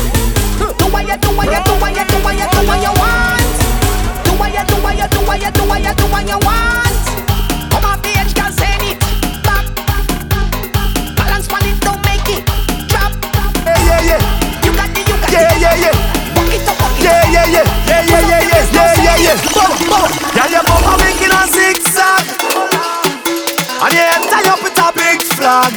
[0.78, 2.94] Do what you do, what you do, what you do, what you do, what you
[3.02, 3.56] want.
[4.22, 6.38] Do what you do, what you do, what you do, what you do, what you
[6.38, 6.85] want.
[19.18, 19.52] Yeah, yeah, yeah, yeah.
[19.52, 20.10] Boom, boom.
[20.34, 20.50] Girl,
[21.00, 22.24] making a zigzag,
[23.80, 25.72] and head tie up with a big flag.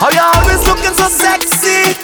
[0.00, 1.94] How you always looking so sexy?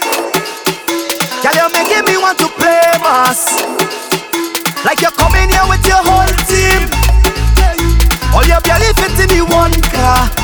[1.43, 3.63] Girl, you're making me want to play mass.
[4.85, 6.89] Like you're coming here with your whole team.
[8.35, 10.38] All your fit in the one car.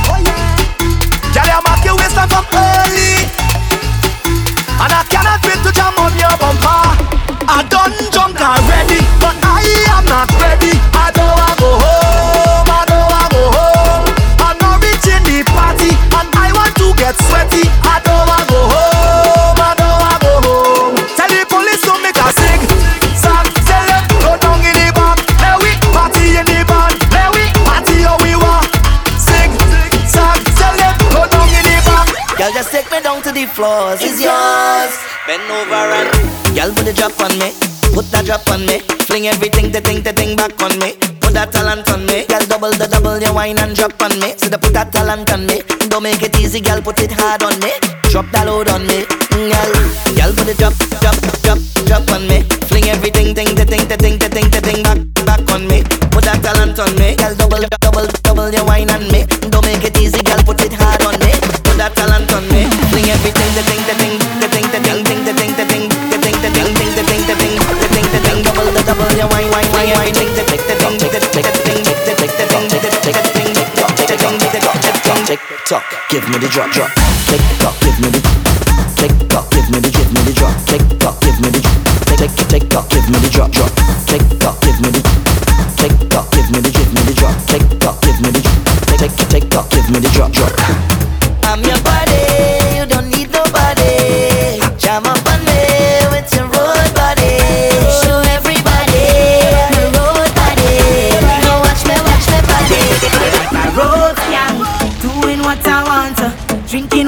[33.54, 34.02] Floors.
[34.02, 34.92] It's yours.
[35.30, 36.10] Bend over and
[36.58, 37.54] girl, put the drop on me.
[37.94, 38.82] Put that drop on me.
[39.06, 40.98] Fling everything, the thing, the thing back on me.
[41.22, 42.26] Put that talent on me.
[42.26, 44.34] Girl, double the double, your wine and drop on me.
[44.36, 45.62] So they put that talent on me.
[45.86, 47.70] Don't make it easy, girl, put it hard on me.
[48.10, 49.70] Drop that load on me, Mm, girl.
[50.18, 52.42] Girl, put the drop, drop, drop, drop on me.
[52.66, 55.86] Fling everything, thing, the thing, the thing, the thing, the thing back, back on me.
[56.10, 57.14] Put that talent on me.
[57.14, 59.22] Girl, double, double, double your wine on me.
[59.46, 60.83] Don't make it easy, girl, put it hard
[75.26, 76.90] tick tock, give me the drop, drop,
[77.26, 78.20] tick tock, give me the,
[78.94, 81.60] tick tock, give me the, give me the drop, tick tock, give me the,
[82.16, 83.72] tick tick tock, give me the drop, drop,
[84.06, 85.02] tick tock, give me the,
[85.76, 88.42] tick tock, give me the, give me the drop, tick tock, give me the,
[88.98, 90.83] tick tick tock, give me the drop, drop.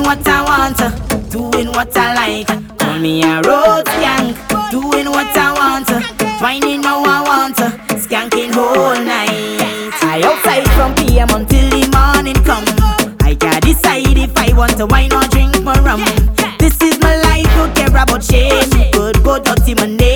[0.07, 0.91] What I want, uh,
[1.31, 2.79] doing what I like.
[2.79, 4.35] Call me a road gang,
[4.71, 6.01] doing what I want, uh,
[6.41, 9.93] whining how I want, uh, skanking whole night.
[10.03, 12.65] I outside from PM until the morning come.
[13.21, 16.05] I can decide if I want to wine or drink more rum.
[16.61, 18.71] This is my life, don't care about shame.
[18.93, 20.16] Good, go dirty my name,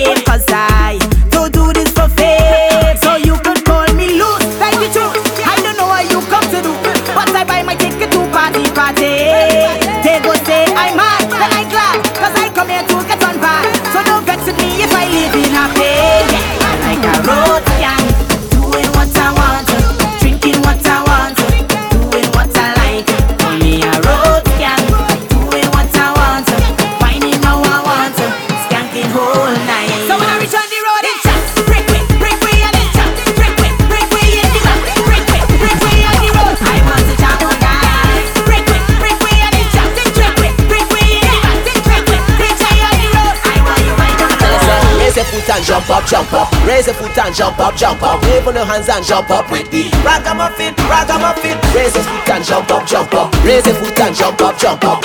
[45.91, 46.51] up, jump up.
[46.65, 48.21] Raise a foot and jump up, jump up.
[48.23, 51.57] Wave on your hands and jump up with the ragamuffin, ragamuffin.
[51.75, 53.33] Raise a foot and jump up, jump up.
[53.43, 55.03] Raise a foot and jump up, jump up.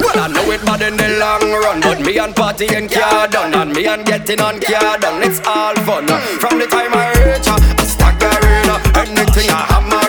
[0.00, 3.28] Well, I know it bad in the long run, but me and party partying care
[3.28, 5.22] done, and me and getting on care done.
[5.22, 6.06] It's all fun.
[6.40, 10.04] From the time I reach, I staggering, anything I hammer,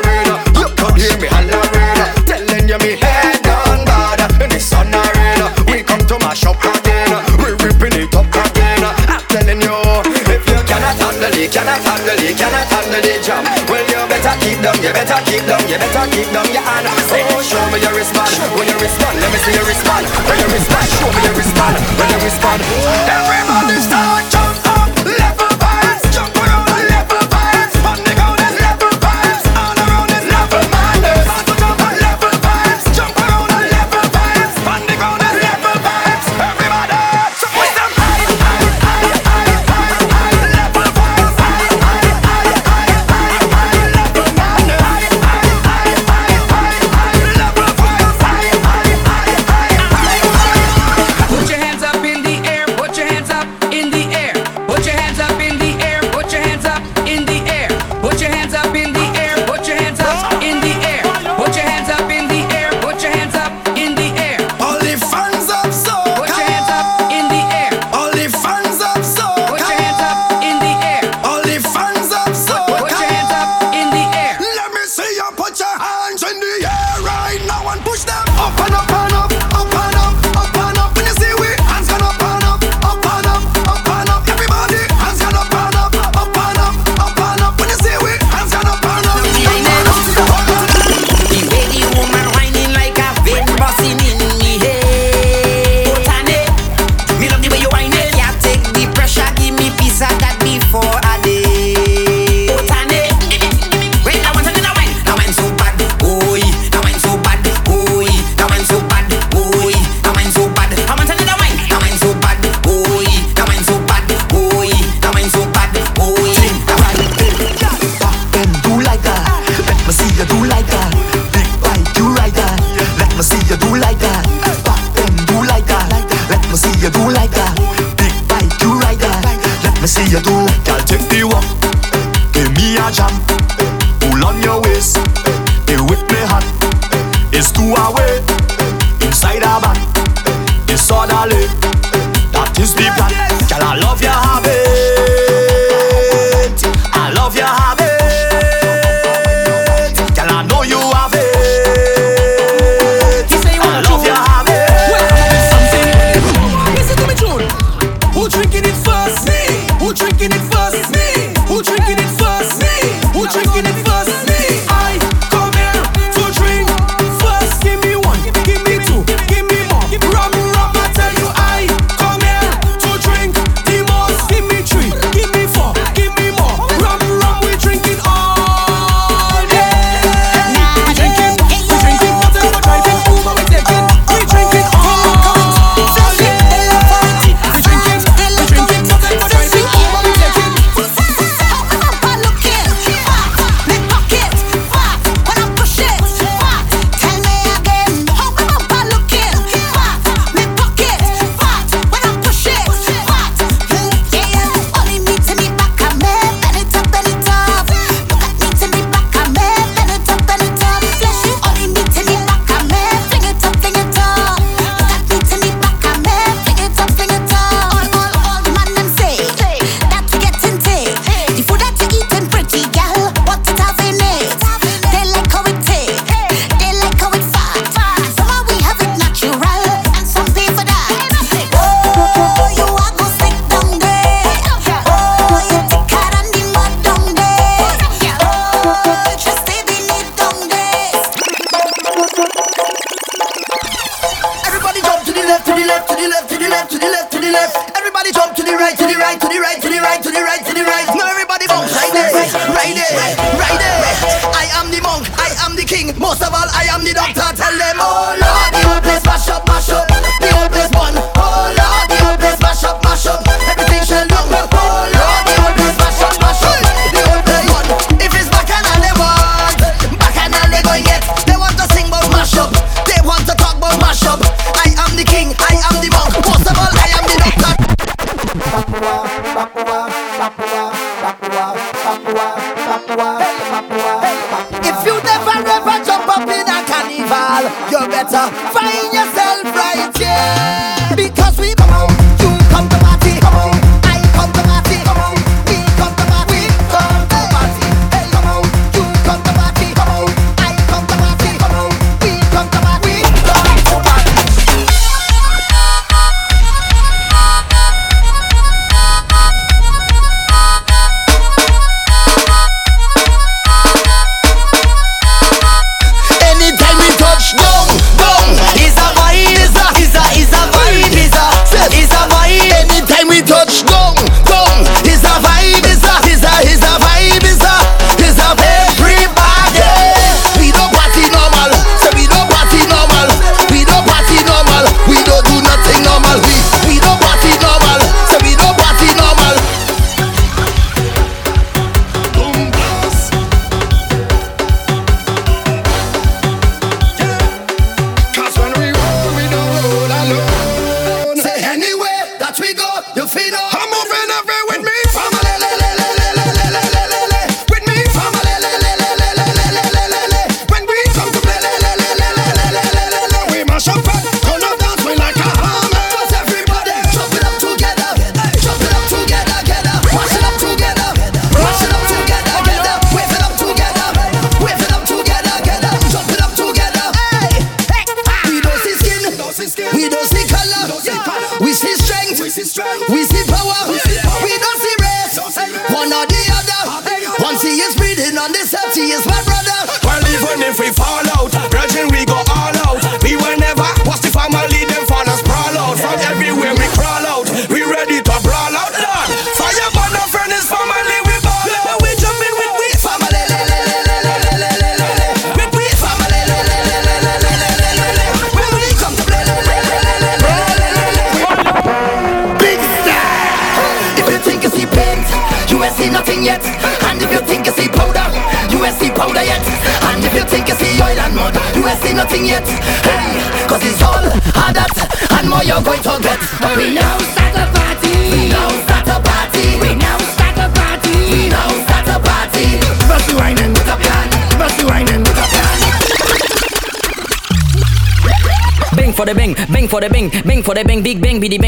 [0.59, 1.64] you could hear me holler.
[11.55, 13.47] cannot handle it, cannot handle the jam.
[13.71, 16.83] Well, you better keep down, you better keep down, you better keep down your hand.
[16.91, 20.11] Oh, show me your response, when you respond, let me see your response.
[20.27, 22.59] When you respond, show me your response, when you respond.
[23.07, 23.94] Everybody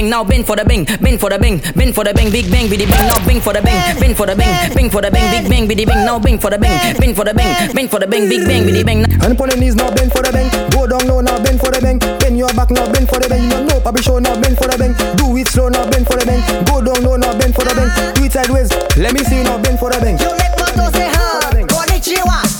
[0.07, 2.49] bang, now bend for the bang, bend for the bang, bend for the bang, big
[2.51, 5.11] bang, biddy bang, now bang for the bang, bend for the bang, bang for the
[5.11, 7.89] bang, big bang, biddy bang, now bang for the bang, bend for the bang, bend
[7.89, 9.03] for the bang, big bang, biddy bang.
[9.03, 11.71] And upon the knees, now bend for the bang, go down low, now bend for
[11.71, 14.19] the bang, bend your back, now bend for the bang, you know, no papi show,
[14.19, 17.03] now bend for the bang, do it slow, now bend for the bang, go down
[17.03, 19.91] low, now bend for the bang, do it sideways, let me see now bend for
[19.91, 20.17] the bang.
[20.19, 22.56] You make my say how, konnichiwa.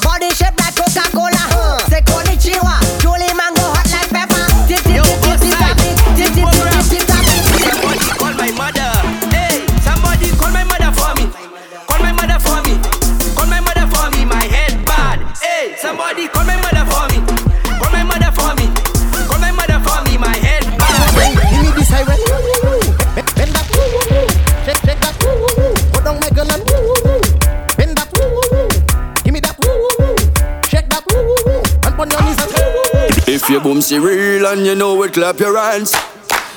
[33.68, 35.94] Boom, see real and you know it, clap your hands.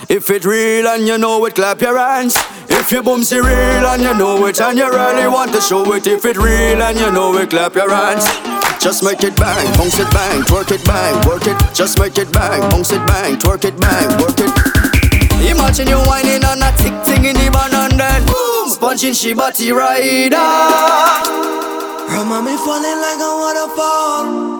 [0.09, 2.37] If it real and you know it, clap your hands.
[2.69, 6.07] If you boom, real and you know it, and you really want to show it.
[6.07, 8.27] If it real and you know it, clap your hands.
[8.81, 11.59] Just make it bang, bounce it bang, twerk it bang, work it.
[11.75, 15.51] Just make it bang, bounce it bang, twerk it bang, work it.
[15.51, 19.35] Imagine you whining on a tick ting in the van and then boom, sponging she
[19.35, 20.37] body rider.
[22.07, 24.60] Her mommy falling like a waterfall.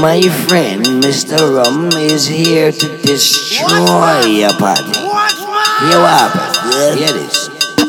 [0.00, 1.56] my friend Mr.
[1.56, 4.92] Rum is here to destroy your party.
[4.94, 6.98] Hear what happened?
[6.98, 7.37] Hear this.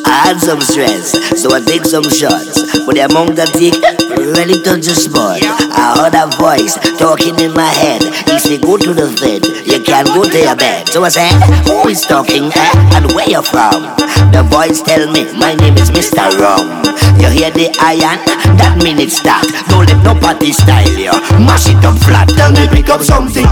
[0.10, 2.58] I had some stress, so I take some shots.
[2.86, 3.78] But the amount I take,
[4.18, 5.38] really touch the spot.
[5.46, 8.02] I heard a voice talking in my head.
[8.26, 10.90] He said, Go to the bed, you can't go to your bed.
[10.90, 11.30] So I said,
[11.70, 12.74] Who is talking eh?
[12.98, 13.86] and where you from?
[14.34, 16.26] The voice tell me, My name is Mr.
[16.42, 16.82] Rum.
[17.22, 18.18] You hear the iron?
[18.58, 19.46] That mean it start.
[19.70, 21.14] Don't let no party style you.
[21.46, 22.30] Mash it up flat.
[22.34, 23.46] Tell me pick up something,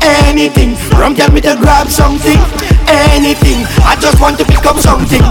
[0.00, 0.78] anything.
[0.94, 2.38] Rum tell me to grab something,
[2.86, 3.66] anything.
[3.82, 5.24] I just want to pick up something,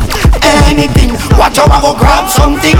[0.43, 0.72] anything.
[0.73, 2.73] Watch how I go grab something,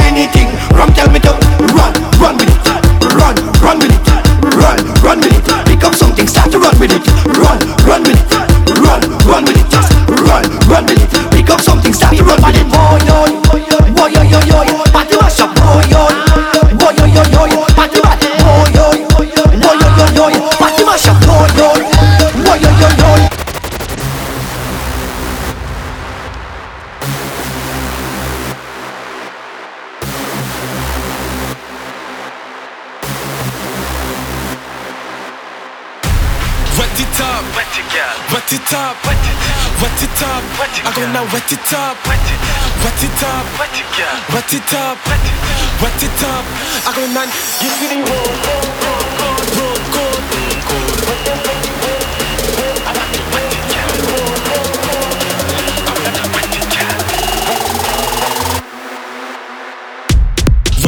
[0.00, 0.48] anything.
[0.74, 1.32] Rum tell me to
[1.76, 2.56] run, run with it,
[3.20, 5.66] run, run with it, run, run with it.
[5.66, 7.06] Pick up something, start to run with it,
[7.36, 8.47] run, run with it,
[38.48, 39.36] Wet it up, wet it,
[39.76, 40.40] wet it up.
[40.56, 42.40] Wet it, I go now wet it up, wet it,
[42.80, 43.84] wet it up, wet it.
[44.32, 45.36] Wet it up, wet it,
[45.84, 46.48] wet it up.
[46.88, 47.28] I go now
[47.60, 49.04] give me the roll, roll, roll,
[49.52, 50.96] roll, roll, roll, roll.
[52.88, 53.92] I got the wet it girl.
[54.08, 55.12] Roll, roll, roll.
[55.84, 57.04] I got the wet it girl.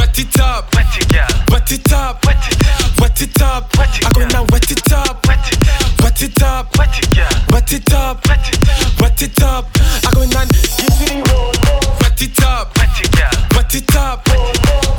[0.01, 1.29] Wet it up, wet it girl.
[1.53, 2.57] Wet it up, wet it,
[2.97, 3.69] wet it up.
[3.77, 5.21] Wet it, I go now wet it up,
[6.21, 7.29] wet it, wet it up, wet it girl.
[7.49, 9.65] Wet it up, wet it, wet it up.
[10.05, 10.45] I go now
[10.77, 11.23] give me
[12.01, 13.31] wet it up, wet it girl.
[13.55, 14.27] Wet it up,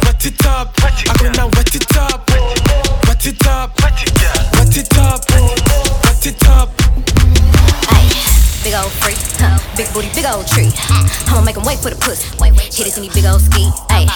[0.03, 0.75] wet it up.
[0.83, 2.29] I go now wet it up,
[3.07, 4.35] wet it up, wet it girl.
[4.59, 6.71] Wet it up, wet it up.
[8.65, 9.59] Big old freak, huh?
[9.77, 10.71] big booty, big old tree.
[11.29, 12.27] I'ma make him wait for the pussy.
[12.75, 13.71] Hit it in these big old ski.
[13.91, 14.09] Ayy,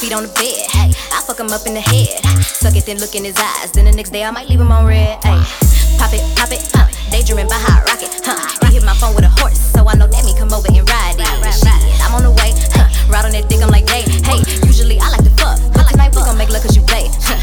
[0.00, 0.70] feet on the bed.
[0.72, 2.08] Hey, I fuck him up in the head.
[2.44, 3.72] Suck it, then look in his eyes.
[3.72, 5.20] Then the next day I might leave him on red.
[5.22, 6.86] Ayy, pop it, pop it, huh?
[7.10, 8.36] Daydreaming by hot rocket, huh?
[8.68, 10.84] He hit my phone with a horse, so I know that me come over and
[10.84, 11.26] ride it.
[11.52, 12.88] Shit, I'm on the way, huh?
[13.08, 14.40] Ride on that dick, I'm like, hey, hey.
[14.68, 17.08] Usually I like to fuck, but tonight we gon' make love cause you play.
[17.24, 17.40] Huh?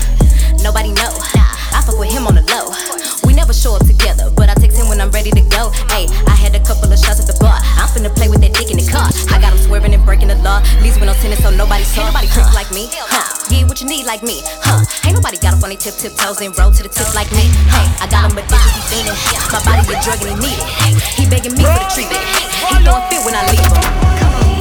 [0.62, 1.12] Nobody know.
[1.74, 2.72] I fuck with him on the low.
[3.26, 5.74] We never show up together, but I text him when I'm ready to go.
[5.90, 7.36] Hey, I had a couple of shots at the
[10.24, 10.62] breaking the law.
[10.82, 12.02] Leaves with no tennis, so nobody saw.
[12.02, 13.28] Ain't nobody freak like me, huh?
[13.50, 14.84] Get what you need like me, huh?
[15.06, 17.32] Ain't nobody got up on their tip tip toes and roll to the tip like
[17.32, 17.52] me.
[17.72, 19.18] Hey, I got him addicted, he fiending.
[19.52, 20.68] My body a drug and he need it.
[21.20, 22.24] He begging me for the treatment.
[22.24, 23.84] He throwing fit when I leave him.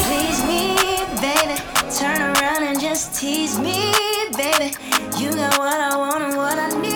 [0.06, 0.74] Please me,
[1.22, 1.56] baby.
[1.92, 3.94] Turn around and just tease me,
[4.36, 4.74] baby.
[5.18, 6.91] You got what I want and what I need,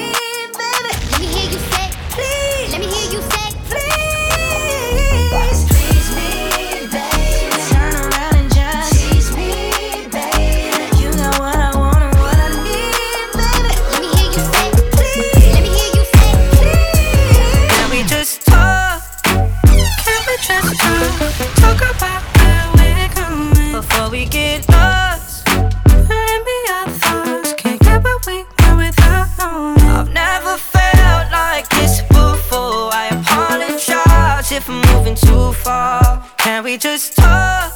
[21.78, 21.96] talk?
[21.96, 25.46] About where we're going before we get lost.
[25.46, 27.52] Let me our thoughts.
[27.54, 29.78] Can't get where we were without knowing.
[29.80, 32.90] I've never felt like this before.
[32.92, 36.24] I apologize if I'm moving too far.
[36.38, 37.72] Can we just talk?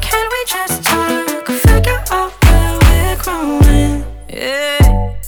[0.00, 1.46] Can we just talk?
[1.46, 4.04] Figure out where we're growing.
[4.28, 5.20] Yeah.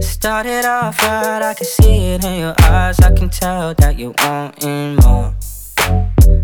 [0.00, 2.98] Started off right, I can see it in your eyes.
[3.00, 5.34] I can tell that you wanting more.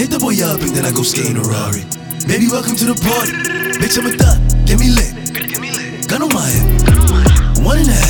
[0.00, 1.84] hit the boy up and then I go skate in a Rari.
[2.26, 3.36] Maybe welcome to the party.
[3.76, 6.08] Bitch, I'm a thot, get me lit.
[6.08, 7.62] Gun on my hip.
[7.62, 8.09] One and a half.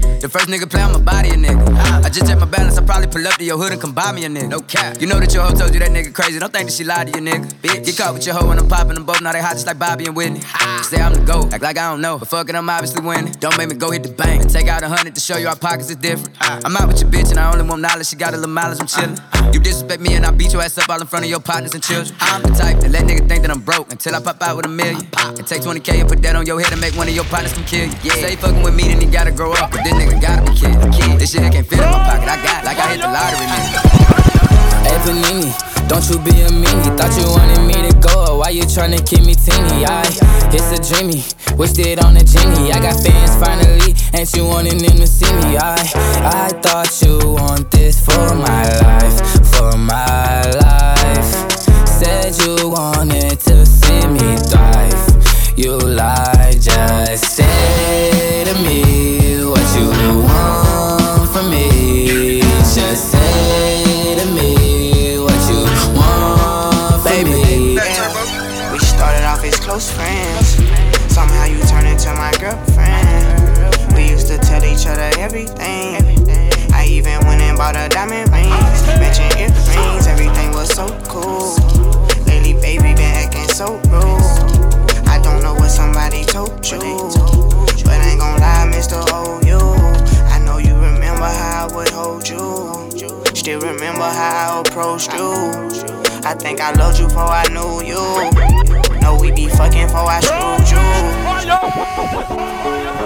[0.21, 2.05] The first nigga play on my body, a nigga.
[2.05, 4.11] I just check my balance, I probably pull up to your hood and come buy
[4.11, 4.49] me a nigga.
[4.49, 5.01] No cap.
[5.01, 6.37] You know that your hoe told you that nigga crazy.
[6.37, 7.51] Don't think that she lied to you, nigga.
[7.61, 9.19] Bitch, get caught with your hoe when I'm popping them both.
[9.21, 10.41] Now they hot just like Bobby and Whitney.
[10.83, 12.19] Say I'm the GOAT, act like I don't know.
[12.19, 13.33] But fuck it, I'm obviously winning.
[13.39, 15.47] Don't make me go hit the bank and take out a hundred to show you
[15.47, 16.37] our pockets is different.
[16.39, 18.05] I'm out with your bitch and I only want knowledge.
[18.05, 19.17] She got a little mileage, I'm chillin'.
[19.53, 21.73] You disrespect me and I beat your ass up all in front of your partners
[21.73, 22.15] and children.
[22.21, 24.67] I'm the type that let nigga think that I'm broke until I pop out with
[24.67, 25.01] a million.
[25.17, 27.53] And take 20k and put that on your head and make one of your partners
[27.53, 27.95] come kill you.
[28.03, 28.13] Yeah.
[28.21, 29.71] Say fucking with me, then you gotta grow up.
[29.71, 31.19] But this nigga gotta be kid.
[31.19, 32.27] This shit can't fit in my pocket.
[32.27, 34.01] I got like I hit the lottery, nigga.
[34.81, 35.53] Hey Panini,
[35.87, 39.23] don't you be a meanie Thought you wanted me to go, why you tryna keep
[39.23, 39.85] me teeny?
[39.85, 40.01] I,
[40.51, 41.23] it's a dreamy,
[41.55, 45.31] wished it on a genie I got fans finally, ain't you wanting them to see
[45.31, 45.57] me?
[45.57, 45.75] I,
[46.33, 49.21] I thought you want this for my life,
[49.53, 51.31] for my life
[51.87, 59.20] Said you wanted to see me thrive You lied, just say to me
[60.11, 62.41] you want from me
[62.75, 65.63] Just say to me what you
[65.95, 67.75] want from me
[68.71, 70.57] We started off as close friends.
[71.13, 73.95] Somehow you turned into my girlfriend.
[73.95, 76.27] We used to tell each other everything.
[76.73, 80.07] I even went and bought a diamond matching earrings.
[80.07, 81.55] Everything was so cool.
[82.25, 85.07] Lately, baby, been acting so rude.
[85.07, 86.79] I don't know what somebody told you,
[87.83, 88.97] but ain't gon' lie, Mr.
[89.09, 89.70] Hold oh, you.
[93.41, 95.31] Still remember how I approached you.
[96.23, 99.01] I think I loved you before I knew you.
[99.01, 100.69] No, we be fucking before I screwed
[102.95, 103.00] you.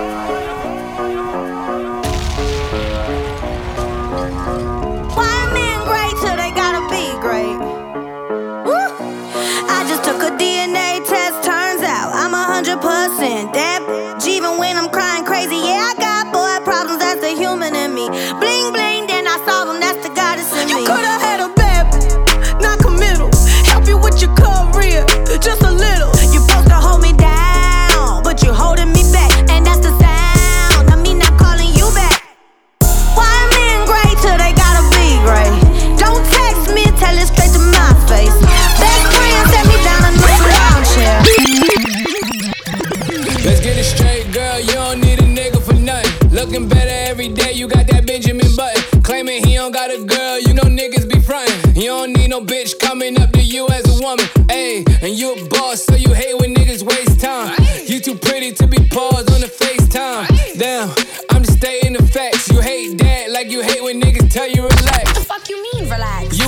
[47.05, 47.53] Every day.
[47.53, 49.01] You got that Benjamin Button.
[49.03, 50.39] Claiming he don't got a girl.
[50.39, 51.75] You know niggas be frontin'.
[51.75, 54.25] You don't need no bitch coming up to you as a woman.
[54.49, 57.55] Ayy, and you a boss, so you hate when niggas waste time.
[57.85, 60.27] You too pretty to be paused on the FaceTime.
[60.57, 60.89] Damn,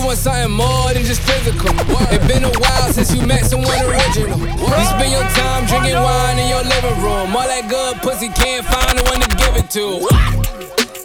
[0.08, 1.76] want something more than just physical.
[2.08, 4.40] It's been a while since you met someone original.
[4.40, 7.36] You spend your time drinking wine in your living room.
[7.36, 9.86] All that good pussy can't find the one to give it to.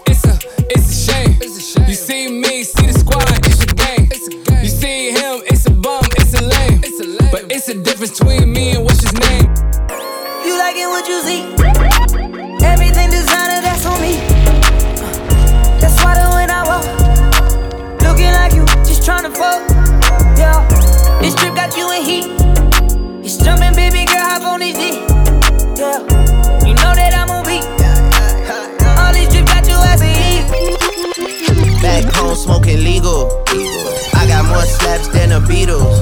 [0.06, 0.38] It's a,
[0.70, 1.34] it's a shame.
[1.88, 4.06] You see me, see the squad, it's a game.
[4.62, 6.80] You see him, it's a bum, it's a lame.
[7.32, 9.50] But it's a difference between me and what's his name.
[10.46, 11.42] You liking what you see?
[12.64, 13.51] Everything designer.
[19.12, 19.60] tryna fuck.
[20.39, 20.66] Yeah,
[21.20, 23.22] this trip got you in heat.
[23.22, 25.05] He's jumping, baby girl, hop on his D.
[25.76, 26.01] Yeah,
[26.64, 27.64] you know that I'm on beat.
[28.98, 30.12] All these trips got you as a
[31.82, 33.28] Back home smoking legal.
[34.14, 35.93] I got more slaps than the Beatles.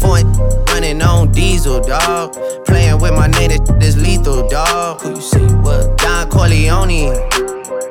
[0.00, 0.30] Foreign
[0.66, 2.34] running on diesel, dog.
[2.66, 5.00] Playing with my name, this lethal, dog.
[5.02, 5.46] Who you see?
[5.62, 5.98] What?
[5.98, 7.43] Don Corleone.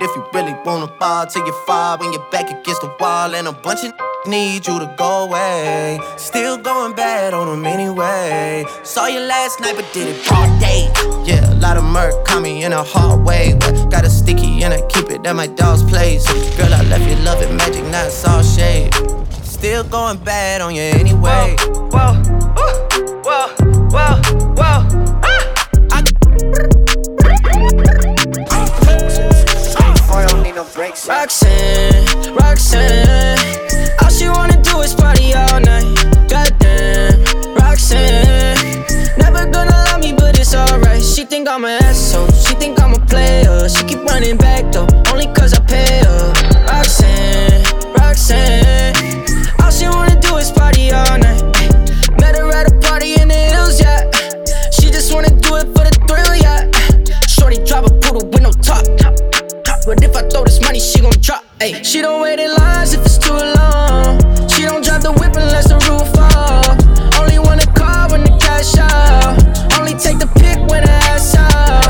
[0.00, 3.46] if you really wanna fall till you fall when you're back against the wall and
[3.46, 3.92] a bunch of
[4.26, 6.00] need you to go away.
[6.16, 8.64] Still going bad on them anyway.
[8.82, 10.90] Saw you last night, but did it all day.
[11.24, 13.54] Yeah, a lot of murk caught me in a hard way.
[13.60, 16.26] But got a sticky and I keep it at my dog's place.
[16.56, 18.94] Girl, I left you loving magic, not all shade.
[19.42, 21.56] Still going bad on you anyway.
[21.92, 22.14] Whoa,
[22.54, 22.74] whoa,
[23.22, 23.48] whoa,
[23.90, 24.20] whoa,
[24.56, 25.09] whoa.
[30.60, 33.38] Roxanne, Roxanne,
[34.02, 35.86] all she wanna do is party all night.
[36.28, 37.24] Goddamn,
[37.54, 38.84] Roxanne,
[39.16, 41.02] never gonna love me, but it's alright.
[41.02, 43.70] She think I'm an asshole, she think I'm a player.
[43.70, 46.32] She keep running back though, only cause I pay her.
[46.68, 47.64] Roxanne,
[47.94, 48.94] Roxanne,
[49.62, 51.42] all she wanna do is party all night.
[52.20, 54.10] Met her at a party in the hills, yeah.
[54.70, 56.68] She just wanna do it for the thrill, yeah.
[57.40, 58.84] Shorty drop a poodle with no top.
[59.86, 61.42] But if I throw this money, she gon' drop.
[61.58, 64.20] Ayy, she don't wait in lines if it's too long.
[64.50, 66.76] She don't drive the whip unless the roof fall.
[67.18, 69.80] Only wanna call when the cash out.
[69.80, 71.89] Only take the pick when the ass out.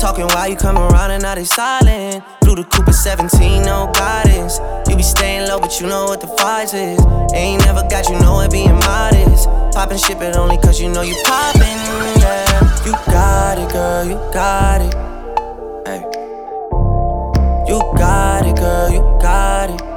[0.00, 2.24] Talking while you come around and now they silent.
[2.40, 4.58] Blew the Cooper 17, no guidance.
[4.88, 6.98] You be staying low, but you know what the price is.
[7.34, 9.44] Ain't never got you know it being modest.
[9.74, 11.60] Poppin' shit, but only cause you know you poppin',
[12.16, 12.82] yeah.
[12.86, 14.94] You got it, girl, you got it.
[15.86, 16.00] Hey.
[17.68, 19.89] You got it, girl, you got it.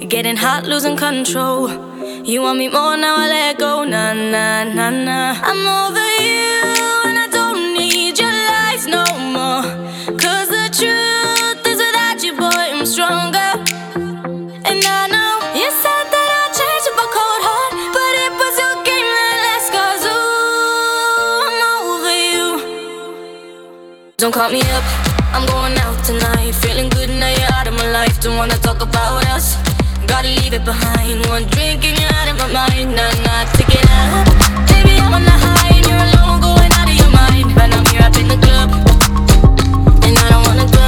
[0.00, 1.68] Getting hot, losing control.
[2.24, 3.84] You want me more, now I let go.
[3.84, 5.34] Nah, nah, nah, nah.
[5.42, 6.62] I'm over you,
[7.04, 9.04] and I don't need your lies no
[9.34, 9.66] more.
[10.16, 13.50] Cause the truth is without you, boy, I'm stronger.
[14.70, 18.54] And I know you said that I'll change with a cold heart, but it was
[18.54, 19.68] your game that last.
[19.74, 22.46] Cause ooh, I'm over you.
[24.16, 24.84] Don't call me up,
[25.34, 26.54] I'm going out tonight.
[26.54, 28.20] Feeling good now you're out of my life.
[28.20, 29.27] Don't wanna talk about it
[30.18, 31.24] gotta leave it behind.
[31.30, 32.90] One drink and you're out of my mind.
[32.90, 34.26] Nah, nah, not it out.
[34.66, 37.54] Baby, I'm on the high and you're alone going out of your mind.
[37.54, 38.68] But I'm here up in the club.
[40.02, 40.86] And I don't wanna go.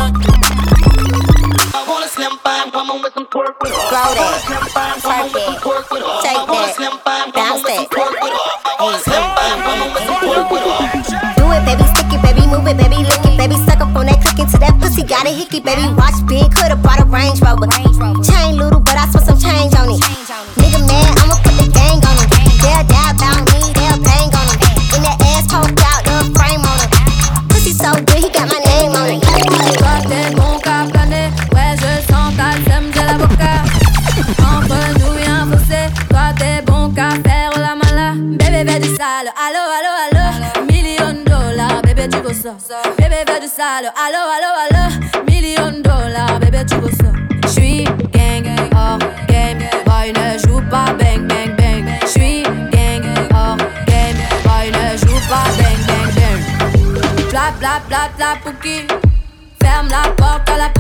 [1.78, 4.35] I wanna slam come on with some pork with all Float it,
[5.62, 7.86] twerk it, take that, bounce it.
[11.39, 14.07] Do it, baby, stick it, baby, move it, baby, lick it, baby, suck up on
[14.07, 17.40] that click into that pussy, got a hickey, baby, watch big, coulda bought a Range
[17.40, 17.69] Rover,
[18.27, 18.80] chain little
[58.31, 58.86] bla pouki
[59.61, 60.80] Ferme la porte à la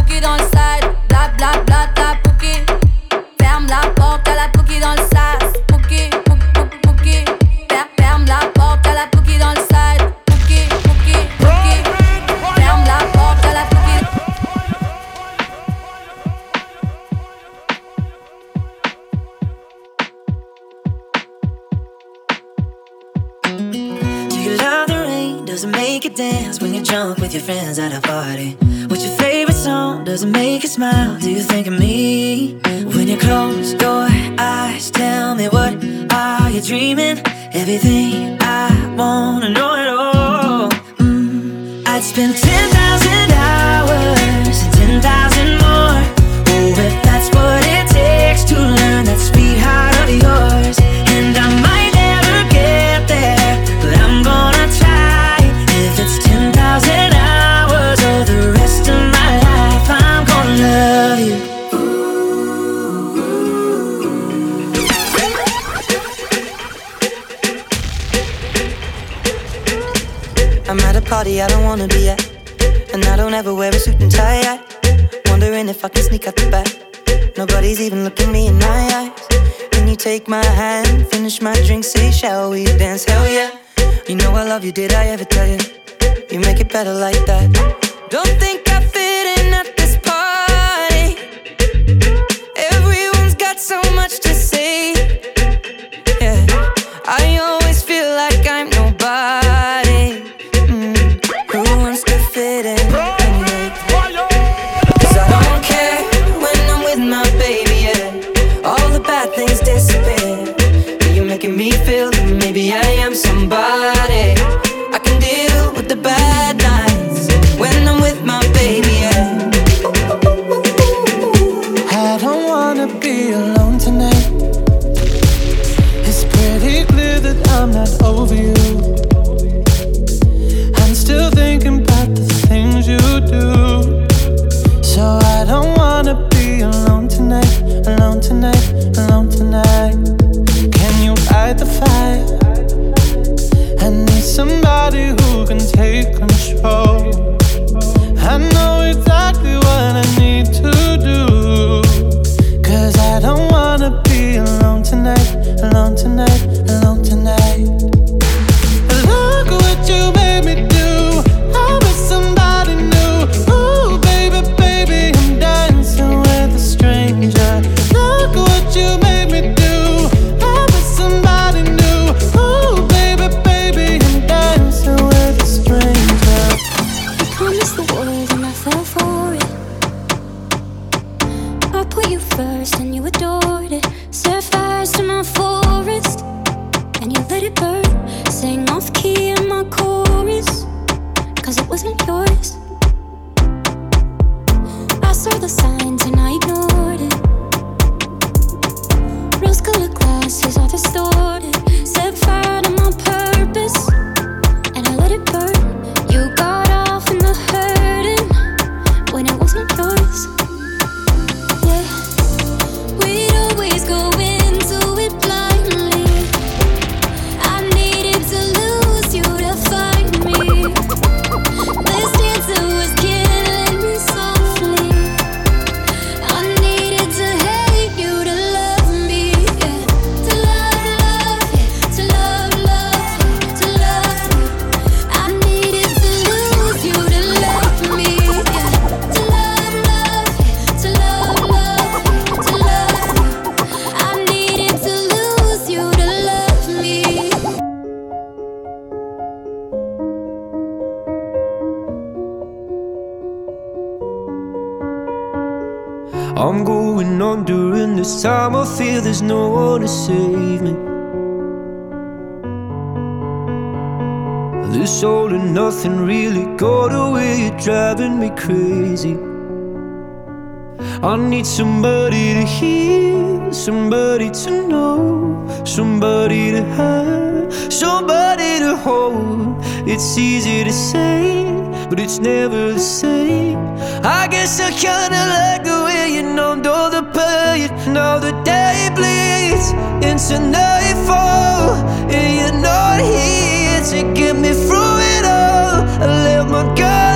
[280.10, 281.44] It's easy to say,
[281.88, 283.58] but it's never the same.
[284.02, 287.70] I guess I kinda like the way you numbed all the pain.
[287.94, 289.70] Now the day bleeds
[290.02, 291.76] into nightfall,
[292.10, 295.86] and you're not here to get me through it all.
[296.02, 297.09] I let my guard.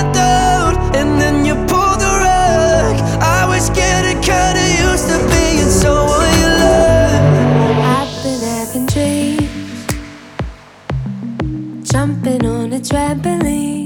[12.85, 13.84] trampoline.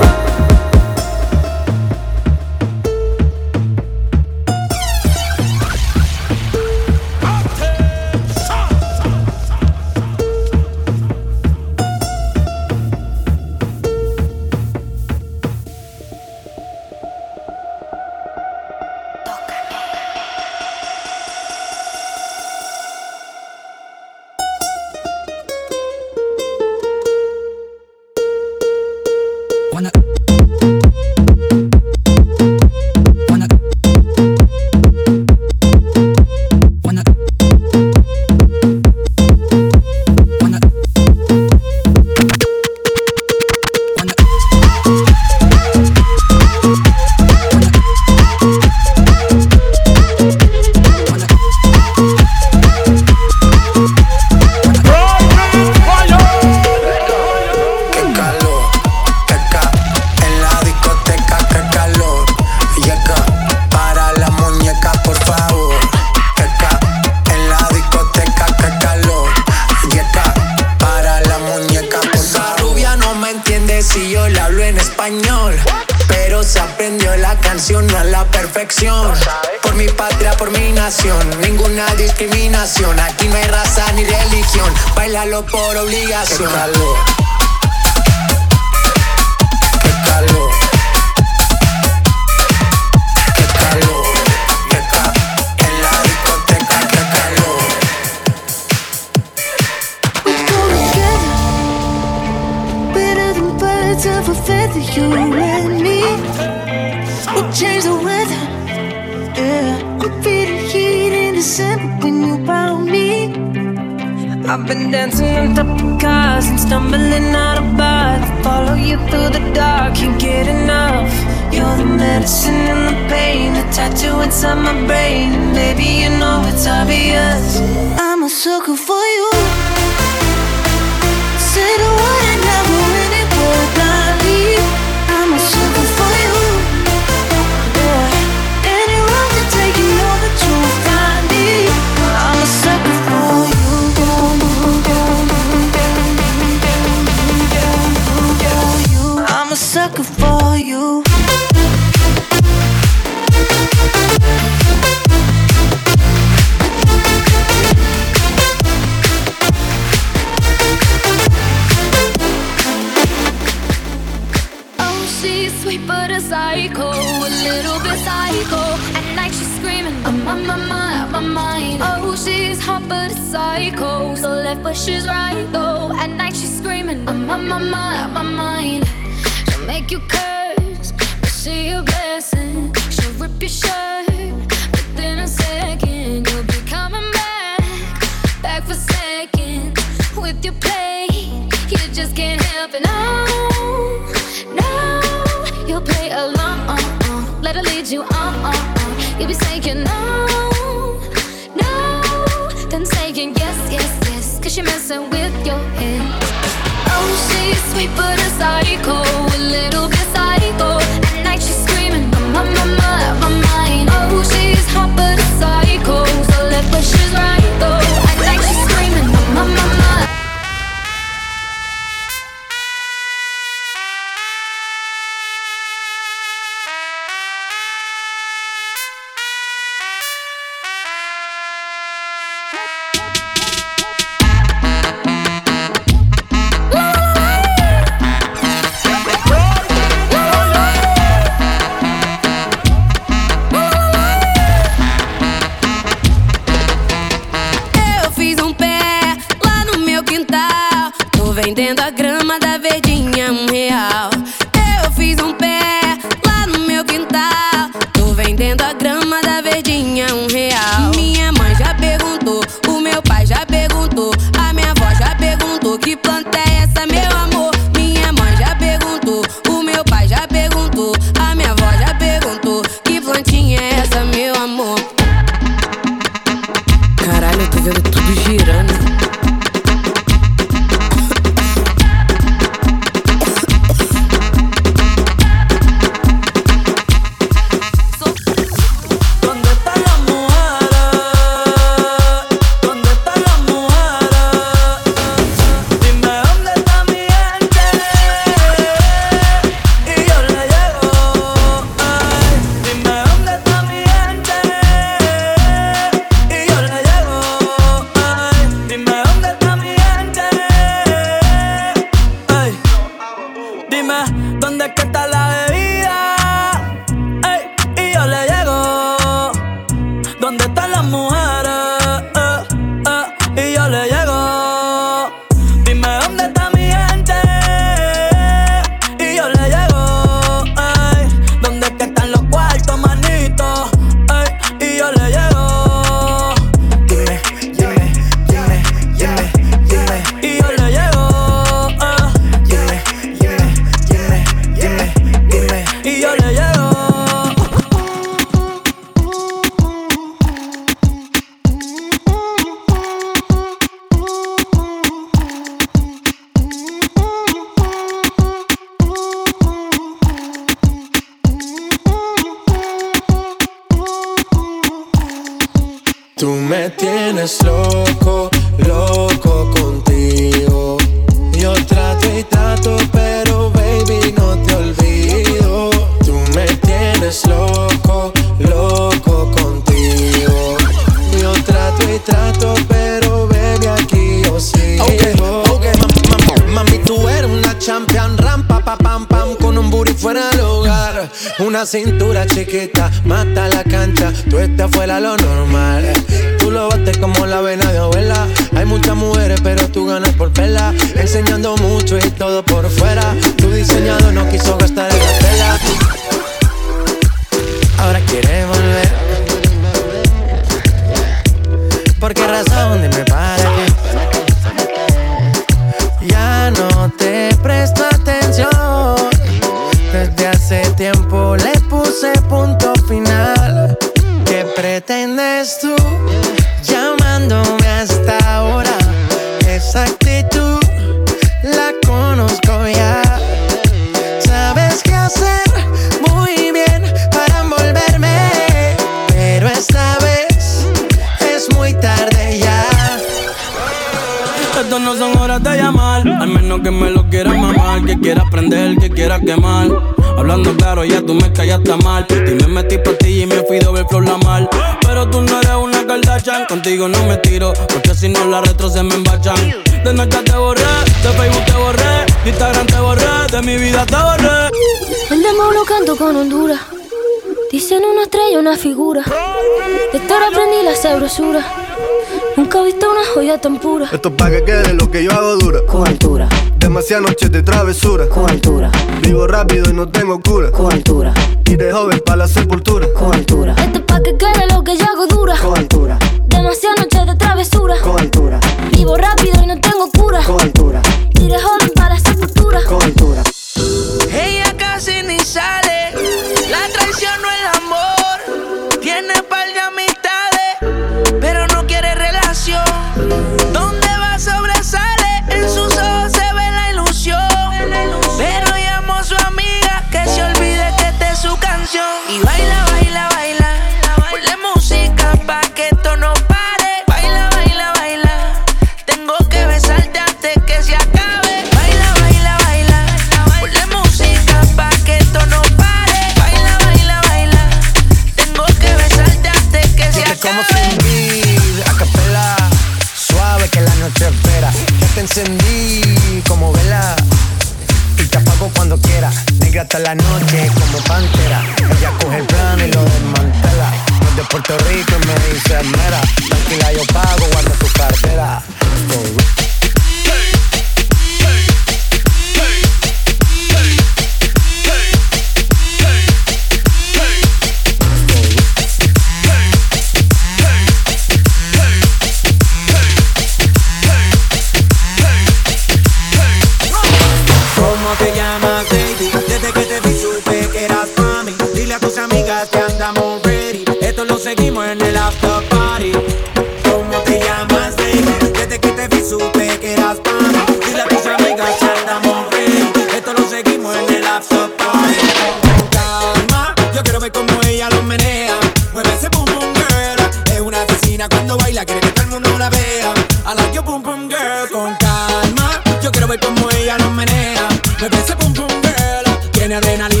[599.51, 600.00] Tiene adrenalina,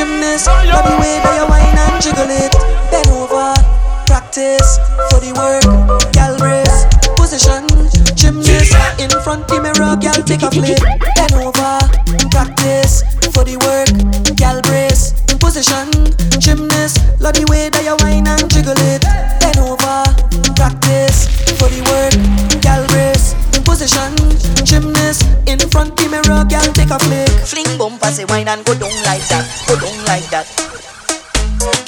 [0.00, 2.52] gymnast, love the way that you whine and jiggle it.
[2.90, 3.52] Bend over,
[4.06, 4.78] practice
[5.10, 5.64] for the work,
[6.12, 6.88] gal brace,
[7.20, 7.68] position,
[8.16, 11.19] gymnast, in front the mirror, gal take a flip.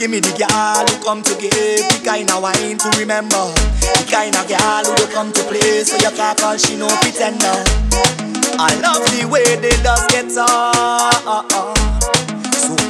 [0.02, 3.54] Give me the girl who come to give the kind of wine to remember.
[3.78, 7.62] The kind of girl who come to play, so you can't call she no pretender.
[8.58, 11.14] I love the way they just get on.
[11.24, 12.21] Uh, uh, uh.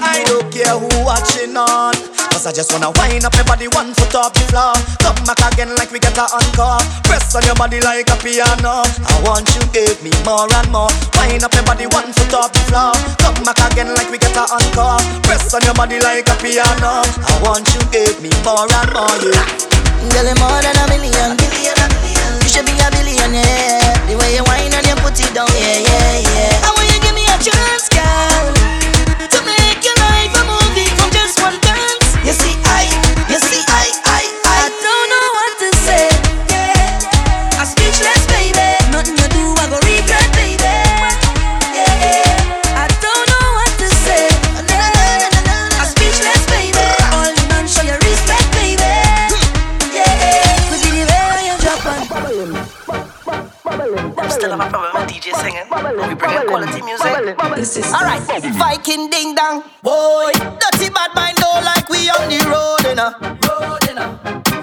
[0.03, 1.95] So I don't care who watching on.
[2.35, 4.75] Cause I just wanna wind up my body one foot off the floor.
[4.99, 6.83] Come back again like we get a encore.
[7.07, 8.83] Press on your body like a piano.
[8.83, 10.91] I want you give me more and more.
[11.15, 12.91] Wind up my body one foot off the floor.
[13.23, 14.99] Come back again like we get a encore.
[15.23, 17.07] Press on your body like a piano.
[17.07, 19.39] I want you give me more and more, yeah.
[20.11, 21.39] Girl, you're more than a million.
[21.39, 23.95] You should be a billionaire.
[24.11, 26.67] The way you whine and you put it down, yeah, yeah, yeah.
[26.67, 27.87] I want you give me a chance,
[55.33, 55.99] problem singing.
[55.99, 57.37] When we bring in quality music.
[57.57, 58.23] This is Alright,
[58.57, 59.63] Viking ding dong.
[59.83, 63.13] Boy, dirty bad mind don't like we on the road, you know.
[63.49, 64.09] Road, you know.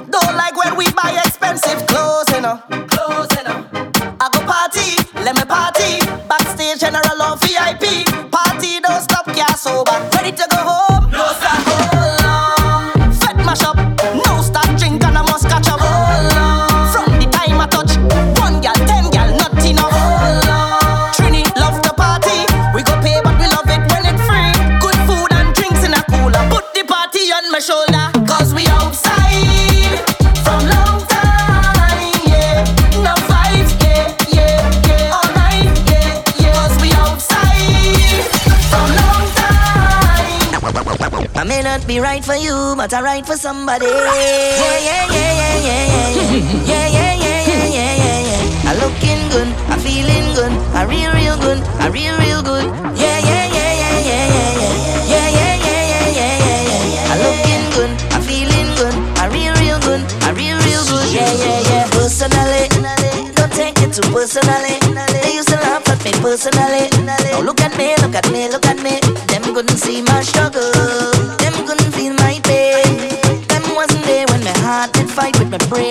[0.09, 2.57] Don't like when we buy expensive clothes, you know.
[2.87, 3.65] Clothes, you know.
[4.21, 6.05] I go party, let me party.
[6.27, 8.05] Backstage, general or VIP.
[8.31, 9.97] Party don't stop, can't sober.
[10.15, 10.88] Ready to go home?
[41.69, 43.85] Not be right for you, but I right for somebody.
[43.85, 46.25] Yeah, yeah, yeah, yeah, yeah, yeah,
[46.65, 48.69] yeah, yeah, yeah, yeah, yeah, yeah, yeah.
[48.69, 52.65] I looking good, I feeling good, I real, real good, I real, real good.
[52.97, 54.57] Yeah, yeah, yeah, yeah, yeah, yeah,
[55.13, 57.13] yeah, yeah, yeah, yeah, yeah, yeah, yeah, yeah.
[57.13, 61.07] I looking good, I feeling good, I real, real good, I real, real good.
[61.13, 61.85] Yeah, yeah, yeah.
[61.93, 62.65] Personally,
[63.37, 64.81] don't take it too personally.
[65.21, 66.89] They used to laugh at me personally.
[67.05, 68.97] Now look at me, look at me, look at me.
[69.29, 70.48] Them couldn't see my struggle.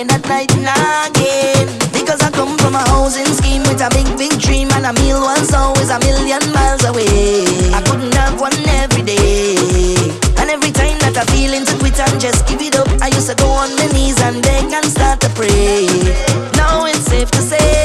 [0.07, 0.51] praying at night
[1.09, 1.67] again.
[1.91, 5.21] Because I come from a housing scheme with a big, big dream, and a meal
[5.21, 7.43] once always a million miles away.
[7.73, 9.95] I couldn't have one every day.
[10.37, 13.29] And every time that I feel into quit and just give it up, I used
[13.29, 15.87] to go on my knees and beg and start to pray.
[16.55, 17.78] Now it's safe to say.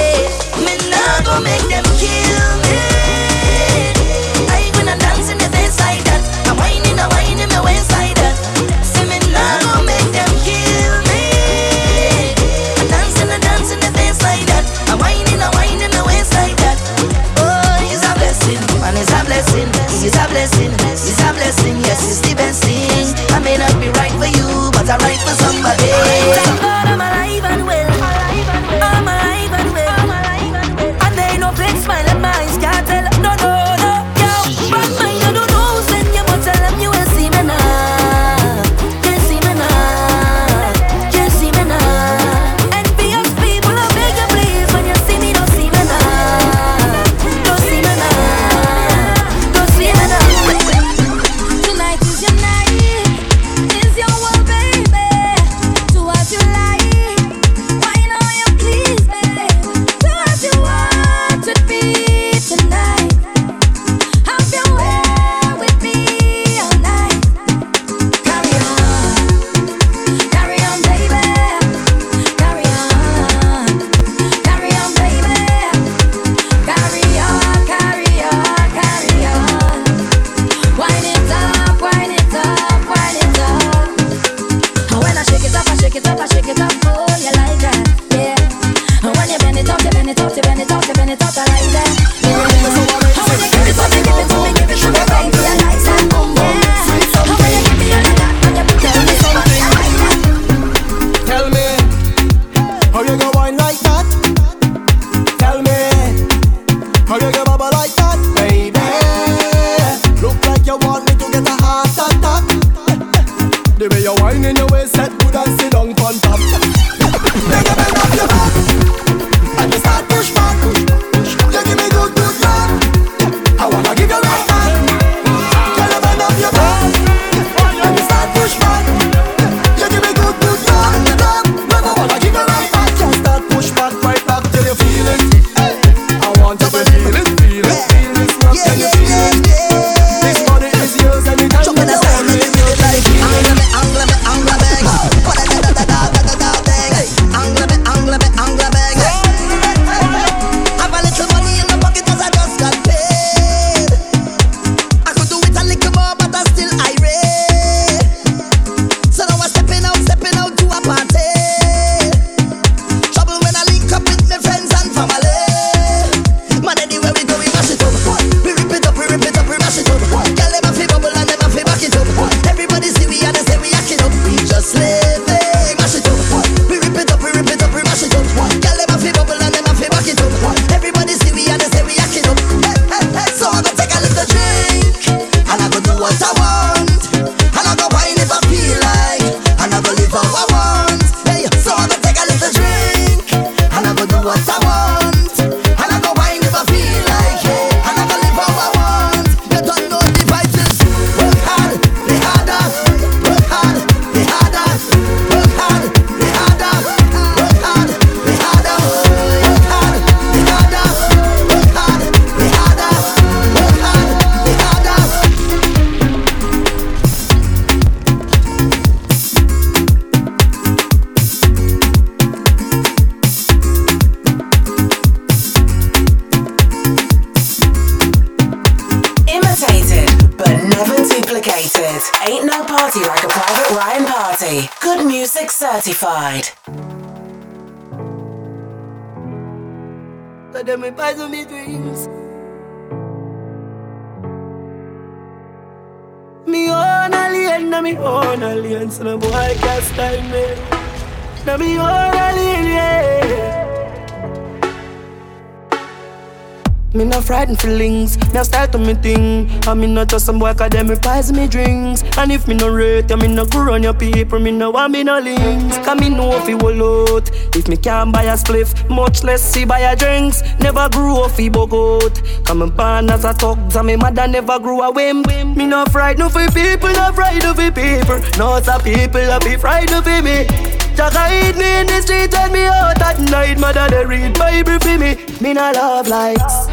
[258.85, 259.51] me thing.
[259.67, 262.03] I mean not just some boy cause them me buys me drinks.
[262.19, 264.93] And if me no rate, I mean no grow on your people, me no want
[264.93, 265.79] me no links.
[265.79, 267.19] Cause me know if you will.
[267.55, 270.43] If me can't buy a spliff, much less see buy a drinks.
[270.61, 272.23] Never grew off he bogot.
[272.45, 275.23] Come and as a thugs so me mother never grew a whim.
[275.57, 278.21] Me no fright no for people, no fright no for people.
[278.39, 280.47] No a people no be fright no for me.
[280.95, 283.59] Jaga hit me in the street, let me out at night.
[283.59, 285.17] Mother they read Bible for me.
[285.41, 286.64] Me no love likes.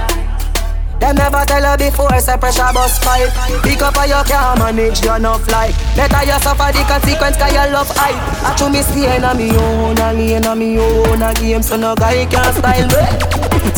[1.01, 3.33] Them never tell you before, say pressure bus fight.
[3.63, 5.73] Pick up or you can't manage, you enough like.
[5.97, 8.13] Better you suffer the consequence, cause you love hype.
[8.45, 11.63] I to me stay in a me own, a lane a me own, a game,
[11.63, 13.01] so no guy can style me.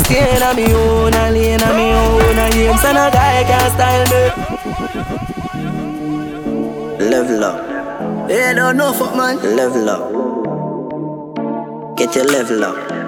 [0.03, 3.43] Stay in a me own, a lane a me own, a game, so no guy
[3.47, 4.23] can style me.
[7.09, 7.57] Level up.
[8.29, 9.37] Yeah, don't know fuck man.
[9.55, 10.11] Level up.
[11.95, 13.03] Get your level up.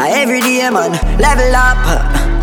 [0.00, 1.76] I every day, man, level up,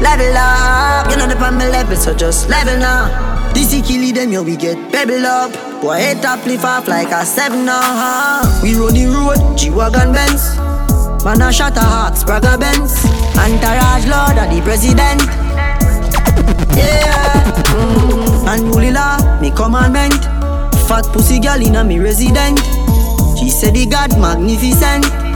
[0.01, 1.09] level up.
[1.09, 3.51] You know the on my level, so just level now.
[3.53, 5.51] This is killing them, yo, we get pebble up.
[5.81, 8.41] Boy, head up, lift off like a seven now.
[8.61, 10.55] We run the road, G-Wagon Benz.
[11.23, 13.03] Man, a shot a heart, Spragga Benz.
[13.37, 15.21] Entourage Lord of the President.
[16.77, 17.51] Yeah.
[17.73, 18.47] Mm.
[18.47, 20.23] And Holy Law, me commandment.
[20.87, 22.59] Fat pussy girl in a me resident.
[23.37, 25.26] She said the God magnificent.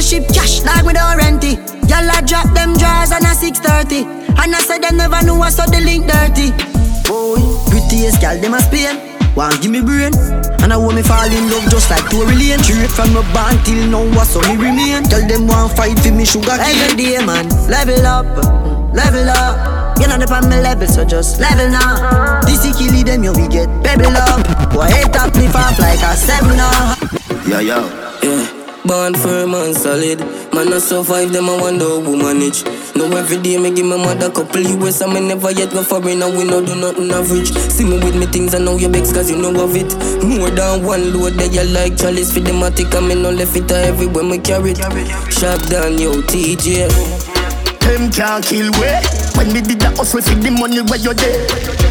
[0.00, 1.58] Spaceship cash like me don't rent it.
[1.88, 4.08] Y'all I drop them drawers on a 630.
[4.40, 6.50] And I said them never knew I saw the link dirty.
[7.04, 7.36] Boy,
[7.68, 8.96] prettiest girl them a Spain.
[9.36, 10.10] Want give me brain
[10.58, 13.64] And I want me fall in love just like Tory Lane Straight from my band
[13.64, 16.96] till now what's on me remain Tell them want fight for me sugar cane Every
[16.98, 21.38] day man, level up, mm, level up You know the on my level so just
[21.38, 24.42] level now This is killing them yo we get pebble up
[24.74, 26.96] Boy head top me off like a seven now
[27.46, 30.18] Yeah, yeah, yeah Born firm and solid.
[30.54, 32.64] Man I survive them I wonder who manage.
[32.96, 36.22] No every day me give my mother couple US and me never yet go foreign
[36.22, 37.52] and we no do nothing average.
[37.52, 39.92] See me with me things I know you begs cause you know of it.
[40.24, 43.56] More than one load that you like chalice for the matic and me no left
[43.56, 44.78] it uh, everywhere me carry it.
[45.30, 46.88] Sharp down yo TJ
[47.80, 49.00] Them can't kill way
[49.36, 51.89] When me did the hustle for the money where you there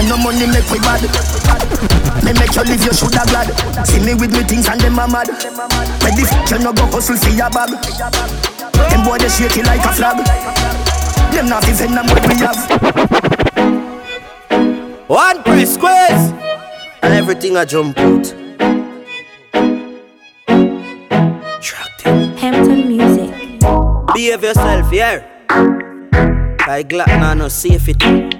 [0.00, 1.04] And no money make we bad
[2.24, 3.52] Me make you live you shoulda glad
[3.84, 5.28] See me with me things and them a mad
[6.00, 7.76] When the f*** you no go hustle for your bag
[8.88, 10.24] them boy they shake it like a flag.
[11.32, 12.58] Them not even them what we have.
[15.08, 16.32] One pre squares
[17.02, 18.34] and everything I jump out.
[22.38, 23.60] Hampton Music.
[24.14, 25.22] Behave yourself, yeah.
[26.66, 28.39] I glad now no safety.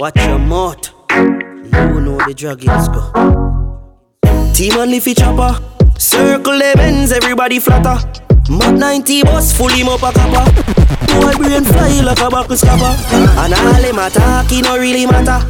[0.00, 0.92] Watch your mouth.
[1.10, 3.02] You know the drug is go.
[4.54, 5.58] Team on leafy chopper.
[5.98, 7.98] Circle the bends, everybody flatter.
[8.48, 10.52] Mach 90 bus, full him up a copper.
[11.18, 12.94] Boy brain fly like a buckle scupper.
[13.10, 15.44] And all him attack, he no really matter.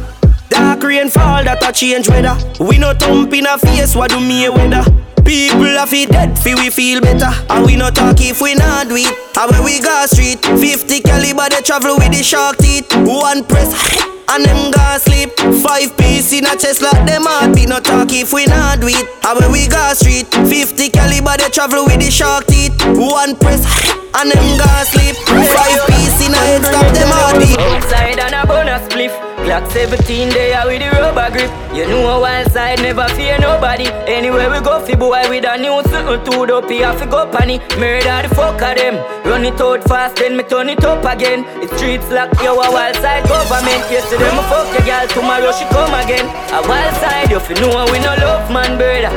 [0.49, 2.35] Dark rain fall, that a change weather.
[2.59, 4.83] We no thump in a face, what do me a weather?
[5.25, 7.29] People are fi dead, fi we feel better.
[7.49, 9.13] And we no talk if we not do it.
[9.37, 12.87] And when we go street, 50 caliber they travel with the shark teeth.
[13.05, 13.71] One press,
[14.31, 15.29] and them go sleep.
[15.61, 17.69] Five piece in a chest like them heartbeat.
[17.69, 19.05] No talk if we not do it.
[19.25, 22.73] And when we go street, 50 caliber they travel with the shark teeth.
[22.97, 23.61] One press,
[24.17, 25.15] and them go sleep.
[25.27, 27.59] Five piece in a head stop them heartbeat.
[27.59, 29.28] Outside and a bonus spliff.
[29.45, 31.51] Glock 17 there with the rubber grip.
[31.73, 33.87] You know a wild side never fear nobody.
[34.05, 36.69] Anywhere we go, fi boy with a new something to up.
[36.69, 37.59] He have to go panny.
[37.79, 38.95] Murder the fuck of them.
[39.25, 41.45] Run it out fast, then me turn it up again.
[41.63, 42.09] It's streets
[42.43, 43.83] yo a wild side government.
[43.89, 46.25] Yesterday me fuck your girl, tomorrow she come again.
[46.53, 49.13] A wild side, you fi know we no love man, brother.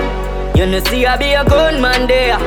[0.57, 2.39] You know see I be a gunman there.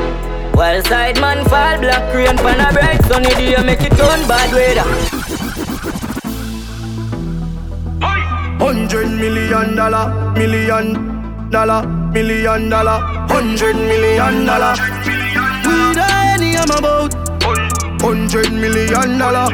[0.55, 4.53] Wild side man fall black rain pan a bright sunny day make it turn bad
[4.53, 5.24] weather.
[8.59, 14.73] Hundred million dollar, million dollar, million dollar, hundred million dollar.
[15.65, 17.13] We the any I'm about.
[18.01, 19.47] Hundred million dollar.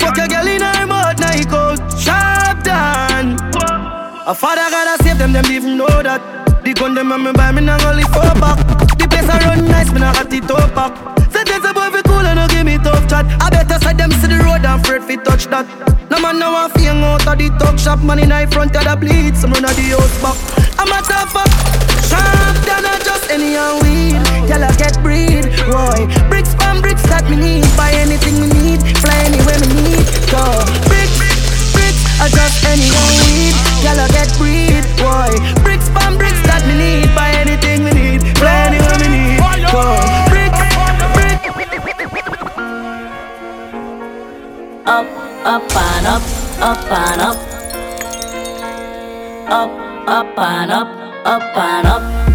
[0.00, 3.36] Fuck a girl in her mouth, night coat, sharp down.
[4.26, 6.20] A father gotta save them, them even know that.
[6.64, 8.89] The gun them and me buy me not only four back.
[9.30, 10.92] I run nice, me not got it top back.
[11.30, 13.24] Sentence a boy fi cool and no give me tough chat.
[13.40, 15.66] I better side them see the road and afraid fi touch that.
[16.10, 18.96] No man now a fing out of the talk shop, man in front of the
[18.98, 20.36] bleed, some run of the house back.
[20.78, 21.50] I'm a tough fuck,
[22.10, 24.18] sharp than a just any and weed.
[24.50, 26.10] I get breed, boy.
[26.28, 30.06] Bricks from bricks that me need, buy anything me need, fly anywhere me need.
[30.28, 30.42] Go
[30.90, 31.29] bricks,
[32.20, 33.56] I just any and weed.
[33.80, 35.32] Tell I get breed, boy.
[35.64, 39.40] Bricks from bricks that me need, buy anything me need, fly anywhere me need.
[39.72, 39.96] Go
[40.28, 40.76] bricks, bricks.
[44.86, 45.06] Up,
[45.46, 46.22] up and up,
[46.60, 47.36] up and up.
[49.48, 49.70] Up,
[50.08, 50.88] up and up,
[51.24, 52.29] up and up.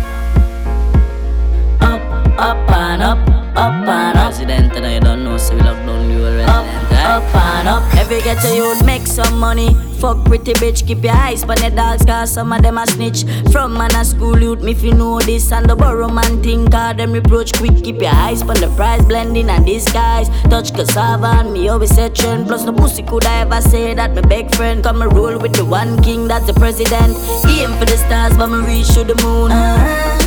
[2.38, 3.18] Up, and up,
[3.56, 4.26] up and up.
[4.26, 6.44] President and I don't know, so we lock down you already.
[6.44, 6.66] Up,
[7.06, 7.96] up and up.
[7.96, 9.74] Every get a youth make some money.
[10.02, 13.24] fuck pretty bitch, keep your eyes on the dogs, cause some of them a snitch.
[13.54, 16.98] From man a school youth, me fi know this and the borrow man think, cause
[16.98, 17.82] them reproach quick.
[17.84, 20.28] Keep your eyes on the price, blending and disguise.
[20.50, 22.48] Touch cassava and me always say trend.
[22.48, 24.84] Plus no pussy could I ever say that my big friend.
[24.84, 27.16] Come and roll with the one king, that's the president.
[27.48, 29.52] Aim for the stars, but me reach to the moon.
[29.52, 30.25] Uh-huh.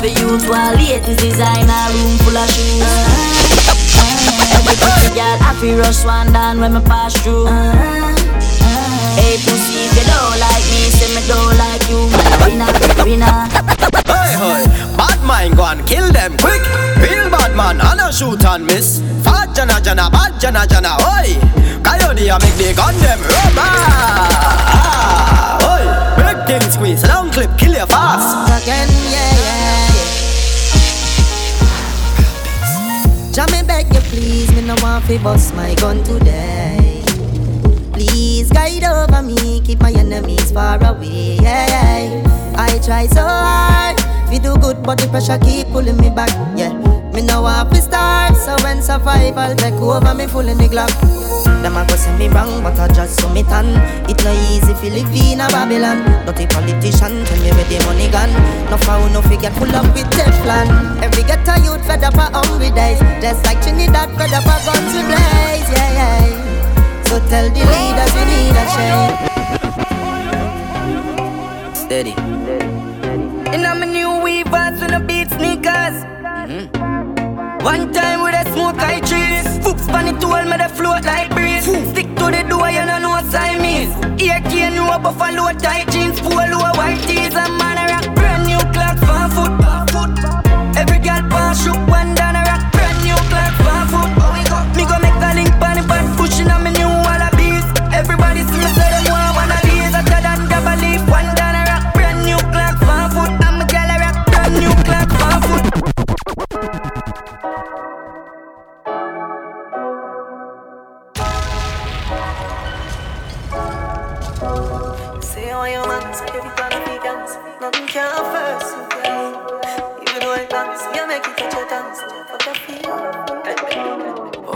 [0.00, 2.80] Every youth want latest designer, room full of shoes.
[2.80, 4.56] Uh-huh.
[4.56, 7.44] Every pretty girl happy rush one down when me pass through.
[7.44, 8.16] Uh-huh.
[9.20, 12.08] Hey pussy, if you don't like me, say me don't like you.
[12.48, 12.72] Winner,
[13.04, 13.44] winner.
[14.08, 14.64] Hey, hey,
[14.96, 16.64] bad mind go and kill them quick.
[16.96, 19.04] Real bad man, I no shoot and miss.
[19.20, 21.36] Fat jana jana, bad jana jana, oi.
[21.84, 23.68] Coyote a make the gun them rubber.
[23.68, 25.84] Ah, oi,
[26.24, 28.48] big thing squeeze, long clip, kill you fast.
[28.64, 29.29] Again, yeah,
[33.32, 37.00] Jah me beg you please, me no want fi bust my gun today.
[37.92, 41.38] Please guide over me, keep my enemies far away.
[41.40, 42.24] Yeah,
[42.56, 44.00] I try so hard,
[44.30, 46.30] we do good, but the pressure keep pulling me back.
[46.58, 46.74] Yeah,
[47.12, 50.90] me no want to start, so when survival take over, me full in the glock.
[51.62, 53.66] Them a go say me wrong, but I just so me tan.
[54.08, 56.04] It no easy fi live in a Babylon.
[56.24, 58.32] Dirty politician, tell me where the money gone.
[58.70, 61.02] No foul, no figure full up with Teflon.
[61.02, 64.92] Every ghetto youth fed up a hungry days, just like Trinidad fed up a guns
[64.94, 65.68] to blaze.
[65.68, 67.04] Yeah, yeah.
[67.04, 69.16] So tell the leaders we need a change.
[71.76, 72.14] Steady.
[73.54, 76.19] In a new weavers with the beat sneakers.
[77.62, 79.44] One time with a smoke I trees.
[79.60, 81.64] Foops pan it all me the float like breeze.
[81.90, 83.92] Stick to the door, you know no Siamese.
[84.22, 88.62] Ear cane, no buffalo tight jeans, polo white tees and man a rock brand new
[88.72, 89.52] clocks for foot.
[90.76, 92.39] Every girl pass shoot one down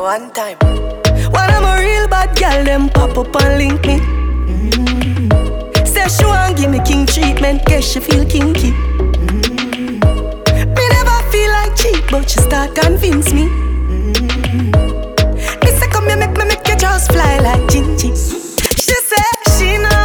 [0.05, 0.59] One time,
[1.31, 3.99] when I'm a real bad girl, them pop up and link me.
[4.51, 5.87] Mm.
[5.87, 8.73] Say she want give me king treatment, guess she feel kinky.
[8.73, 10.01] Mm.
[10.77, 13.47] Me never feel like cheap, but she start convince me.
[13.47, 14.73] Mm.
[15.65, 18.11] Me say come here, make me make you just fly like Gingy.
[18.77, 19.25] She say
[19.57, 20.04] she know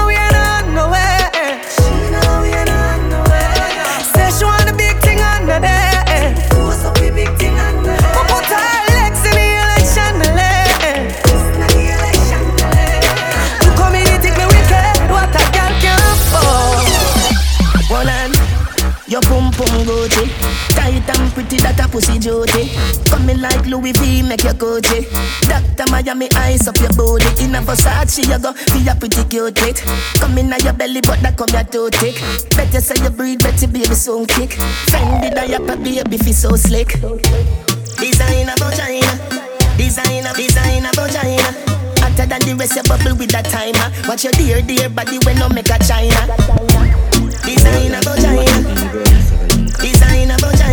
[22.20, 22.70] duty.
[23.10, 25.08] Coming like Louis V, make your Gucci.
[25.48, 27.28] Doctor Miami eyes up your booty.
[27.44, 29.84] In a Versace, you go be a pretty cute lit.
[30.20, 32.20] Come in your belly, but that come your too thick.
[32.56, 34.52] Better say you breathe, better baby soon kick.
[34.92, 37.00] Fendi diaper, baby feel so slick.
[38.00, 39.14] Designer vagina,
[39.78, 41.50] designer, designer vagina.
[42.00, 43.92] Hotter than the rest, you bubble with that timer.
[44.08, 46.20] Watch your dear, dear body when no make a China.
[47.44, 48.46] Designer vagina,
[49.82, 50.69] designer vagina.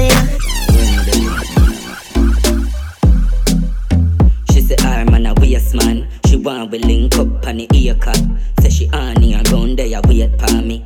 [5.19, 6.07] Man a waste man.
[6.27, 8.21] She want we link up on the ear cut.
[8.61, 10.85] Say she on here round there wait for me.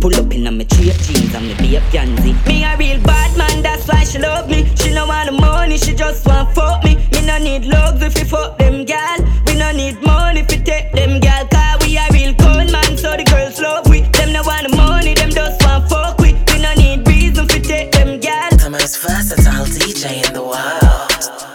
[0.00, 2.32] Pull up in a me straight jeans and me be a pansy.
[2.46, 4.64] Me a real bad man, that's why she love me.
[4.76, 6.96] She no want the money, she just want fuck me.
[7.12, 9.18] Me no need love if we fuck them gal.
[9.46, 11.46] We no need money if we take them gal.
[11.48, 14.02] Cause we a real cold man, so the girls love we.
[14.16, 16.34] Them no want the money, them just want fuck we.
[16.52, 18.50] We no need reason if we take them gal.
[18.60, 21.49] I'm as versatile DJ in the world.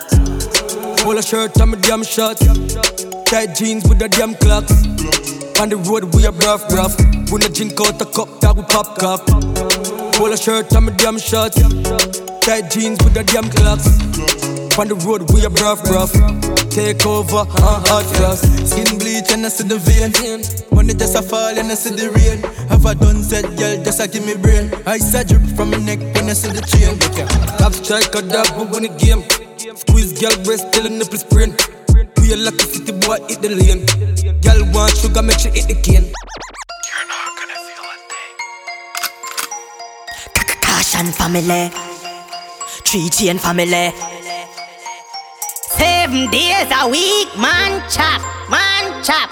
[1.06, 2.42] Polo shirt and my damn shorts.
[3.26, 4.74] Tight jeans with the damn clocks.
[5.62, 6.98] On the road we a rough rough.
[7.32, 9.22] We no drink out a cup that we pop cup.
[10.16, 11.62] Polo shirt and my damn shorts.
[12.42, 14.55] Tight jeans with the damn clocks.
[14.78, 16.12] On the road we a rough rough.
[16.70, 18.42] Take over, uh, hot cross.
[18.68, 20.12] Skin bleach and I see the vein.
[20.76, 22.44] Money just a fall and I see the rain.
[22.68, 24.68] Have a done set, girl, just a give me brain.
[24.86, 27.00] Ice a drip from my neck when I see the chain.
[27.58, 29.24] Top striker that we win the game.
[29.80, 31.56] Squeeze girl breast till the nipple sprain.
[32.20, 33.88] We a lucky city boy hit the lane.
[34.44, 36.12] Girl want sugar, make sure hit the cane.
[40.60, 41.72] Caution family,
[42.84, 44.15] three chain family.
[45.78, 49.30] Seven days a week, man chop, man chop.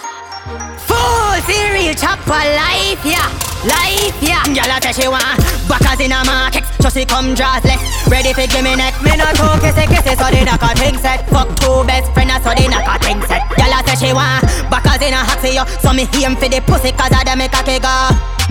[0.80, 3.53] Full see real chopper life, yeah.
[3.64, 4.44] Life, yeah.
[4.44, 5.40] Girl, I tell she want
[5.72, 6.68] backers in a market.
[6.84, 7.80] So she come drassless.
[8.12, 8.92] Ready for give me neck.
[9.00, 11.24] Me no talk, kissy, kissy, so they knock a thing set.
[11.32, 13.48] Fuck two best friends, so they knock a thing set.
[13.56, 15.64] Girl, I tell she want backers in a for you.
[15.80, 17.88] So me aim for the pussy, cause I dem make a kick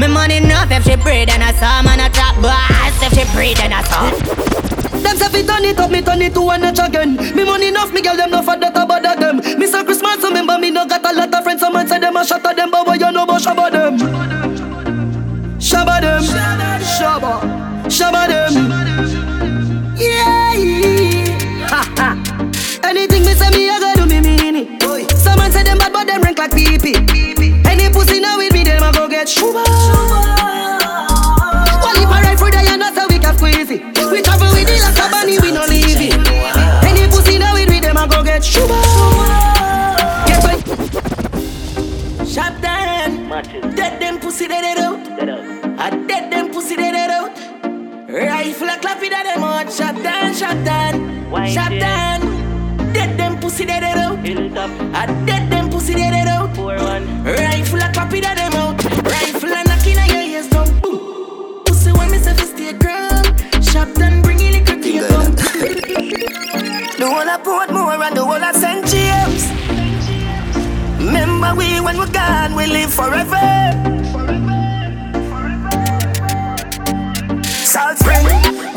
[0.01, 3.29] Me money enough if she breathe and I saw man a trap boss if she
[3.37, 4.09] breathe and I saw.
[4.97, 7.21] Them say fi turn it up, me turn it to a notch again.
[7.37, 9.45] Me money enough, me girl them no for that about them.
[9.61, 11.61] Me say Christmas, remember me no got a lot of friends.
[11.61, 14.72] Some man say them a shot at them, but what you know about them?
[15.73, 16.23] Shabba them,
[16.85, 17.33] shabba,
[17.89, 18.53] shabba them.
[19.97, 20.55] Yeah,
[21.67, 22.09] ha ha.
[22.85, 24.69] Anything me say me, I gotta do me mean it.
[25.17, 26.95] Some man say them bad, but them rank like pee pee.
[27.65, 29.63] Any pussy now with me, them a go get shuba.
[29.65, 29.73] Well,
[31.97, 33.83] if I ride through the yard, that's how we can squeeze it.
[34.13, 36.15] We travel with the last of money, we no leave it.
[36.85, 38.77] Any pussy now with me, them a go get shuba.
[40.29, 40.59] Get by.
[42.27, 43.29] Shot down.
[43.75, 44.92] Dead them pussy dead it out.
[45.83, 47.37] I dead them pussy dead it out.
[48.09, 49.73] Rifle a clap it at them out.
[49.73, 50.95] Shot down, shot down.
[51.49, 52.21] Shot down.
[52.93, 54.17] Dead them pussy dead it out.
[54.95, 56.57] I dead them pussy dead it out.
[56.57, 58.85] Rifle a clap it at them out.
[59.03, 60.69] Rifle a knocking on your ears down.
[60.83, 61.65] Boom.
[61.65, 63.27] Pussy when me say fi stay ground.
[63.65, 65.35] Shot down, bring it like a king down.
[66.95, 68.87] The whole of Portmore and the whole of St.
[68.87, 69.51] James.
[71.05, 73.83] Remember we when we're gone, we live forever.
[77.73, 78.27] Salt Spring,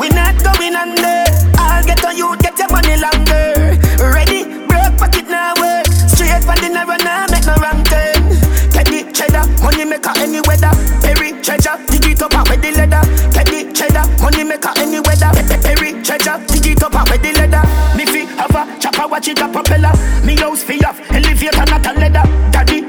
[0.00, 1.20] we not going under.
[1.60, 3.76] I'll get on you, get your money longer.
[4.00, 5.84] Ready, broke pocket now work.
[6.08, 8.24] Straight for the narrow now, make no wrong turn.
[8.72, 10.72] Teddy cheddar, money maker any weather.
[11.04, 13.04] Perry treasure, dig it up out with the leather.
[13.36, 15.28] Teddy cheddar, money maker any weather.
[15.60, 17.60] Perry treasure, dig it up out with the leather.
[18.00, 19.92] Me fi have a chopper, watch it a propeller.
[20.24, 22.35] Me house fi off, elevator not a leather.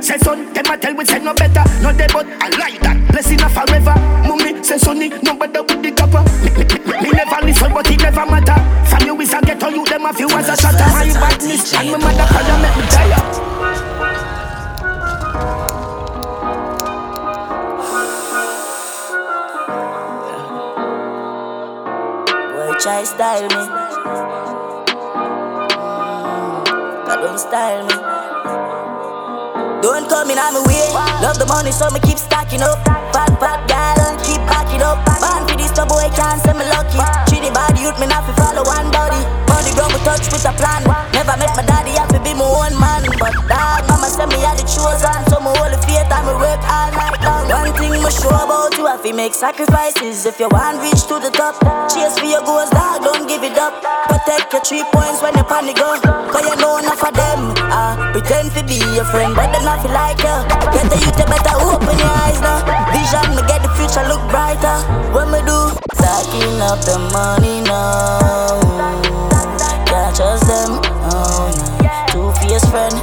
[0.07, 1.65] Say son, them a tell we say no better.
[1.83, 3.93] No they but I like that, blessing a forever.
[4.23, 6.23] Mummy say sonny, no better with the copper.
[6.47, 8.55] Me, me, me, me never listen, but it never matter.
[8.87, 10.87] From you is a ghetto, you them a few as a shatter.
[10.95, 13.35] My badness and my mother father make me tired.
[22.55, 23.63] Boy, try style me.
[25.75, 26.63] Mm,
[27.05, 28.06] God don't style me.
[29.81, 30.89] Don't come in on my way.
[31.21, 32.83] Love the money, so me keep stacking up.
[33.13, 35.05] Fat, fat gal, keep backing up.
[35.21, 36.97] Born for this, boy can't say me lucky.
[37.29, 39.46] Treat the body youth, me not fi follow one body.
[39.57, 40.85] Money ground we touch with a plan.
[41.17, 43.01] Never met my daddy, have to be my own man.
[43.17, 46.61] But dad, mama said me had the chosen, so hold the faith and me work
[46.61, 47.49] all night long.
[47.49, 50.29] One thing me sure about you, have to make sacrifices.
[50.29, 51.57] If you want reach to the top,
[51.89, 53.81] chase for your goals, dog, don't give it up.
[54.05, 55.97] Protect your three points when you panic go.
[56.05, 57.57] Cause you know enough of them.
[57.73, 60.37] Ah, pretend to be your friend, but they not feel like you.
[60.69, 62.61] Get the youth, you better open your eyes now.
[62.93, 64.77] Vision, me get the future look brighter.
[65.17, 69.36] What me do, stacking up the money now.
[70.07, 70.79] Can't trust them,
[71.11, 71.67] oh no.
[72.07, 72.93] Two fierce friend.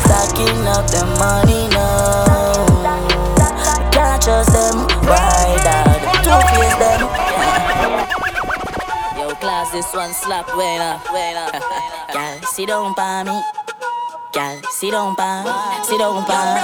[0.00, 2.64] Stacking up the money now.
[3.92, 6.00] Can't trust them, why dad?
[6.24, 7.00] Two fierce them.
[9.28, 11.52] Yo, class, this one slap, when up, when up.
[12.14, 13.57] Girl, sit down by me.
[14.30, 16.60] Girl, sit down by, sit down by.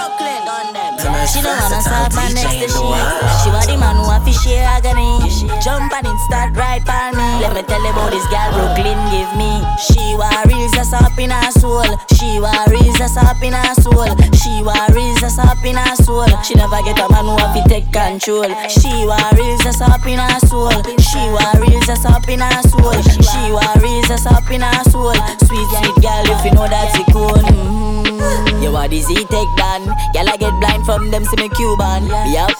[1.00, 2.76] Yeah, she don't wanna stop my next to she.
[2.76, 5.24] She want the man who have to share agony.
[5.64, 7.24] Jump and it start right by me.
[7.40, 9.64] Let me tell you about this girl Brooklyn give me.
[9.80, 11.88] She worries that's up in her soul.
[12.12, 14.12] She worries that's up in her soul.
[14.36, 16.28] She worries that's up in her soul.
[16.44, 18.44] She never get a man who have to take control.
[18.68, 20.68] She worries that's up in her soul.
[21.00, 22.92] She worries that's up in her soul.
[23.08, 25.16] She worries that's up in her soul.
[25.48, 27.40] Sweet, sweet girl, if you know that's it cool.
[27.54, 28.62] Mm-hmm.
[28.62, 29.86] You are take down.
[30.12, 32.06] Girl, I get blind from them, see me Cuban.
[32.32, 32.50] Yup.